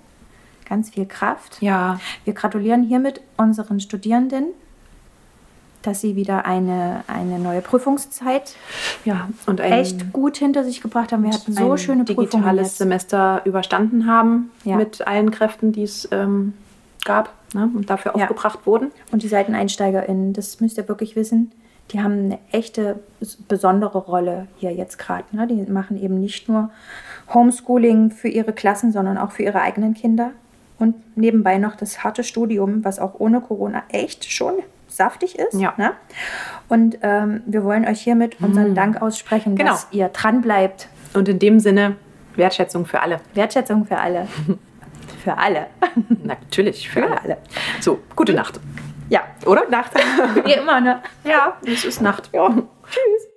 [0.67, 1.61] ganz viel Kraft.
[1.61, 1.99] Ja.
[2.25, 4.47] Wir gratulieren hiermit unseren Studierenden,
[5.81, 8.55] dass sie wieder eine, eine neue Prüfungszeit
[9.05, 9.29] Ja.
[9.45, 11.23] Und ein, echt gut hinter sich gebracht haben.
[11.23, 12.77] Wir hatten so schöne Prüfungen digitales.
[12.77, 14.75] Semester überstanden haben Ja.
[14.75, 16.53] mit allen Kräften, die es ähm,
[17.05, 17.69] gab ne?
[17.73, 18.23] und dafür Ja.
[18.23, 18.91] aufgebracht wurden.
[19.11, 21.51] Und die SeiteneinsteigerInnen, das müsst ihr wirklich wissen,
[21.91, 22.99] die haben eine echte
[23.47, 25.23] besondere Rolle hier jetzt gerade.
[25.31, 25.47] Ne?
[25.47, 26.69] Die machen eben nicht nur
[27.33, 30.31] Homeschooling für ihre Klassen, sondern auch für ihre eigenen Kinder.
[30.79, 34.53] Und nebenbei noch das harte Studium, was auch ohne Corona echt schon
[34.97, 35.53] saftig ist.
[35.53, 35.73] Ja.
[35.77, 35.93] Ne?
[36.67, 39.71] Und ähm, wir wollen euch hiermit unseren Dank aussprechen, Genau.
[39.71, 40.89] dass ihr dran bleibt.
[41.13, 41.95] Und in dem Sinne
[42.35, 43.21] Wertschätzung für alle.
[43.33, 44.27] Wertschätzung für alle.
[45.23, 45.67] für alle.
[46.23, 47.21] Natürlich, für, Für alle.
[47.21, 47.37] alle.
[47.79, 48.59] So, gute Nacht.
[49.09, 49.69] Ja, Oder?
[49.69, 49.91] Nacht.
[50.43, 51.01] wie immer, ne?
[51.23, 52.29] ja, es ist Nacht.
[52.33, 52.49] Ja.
[52.49, 53.27] Tschüss.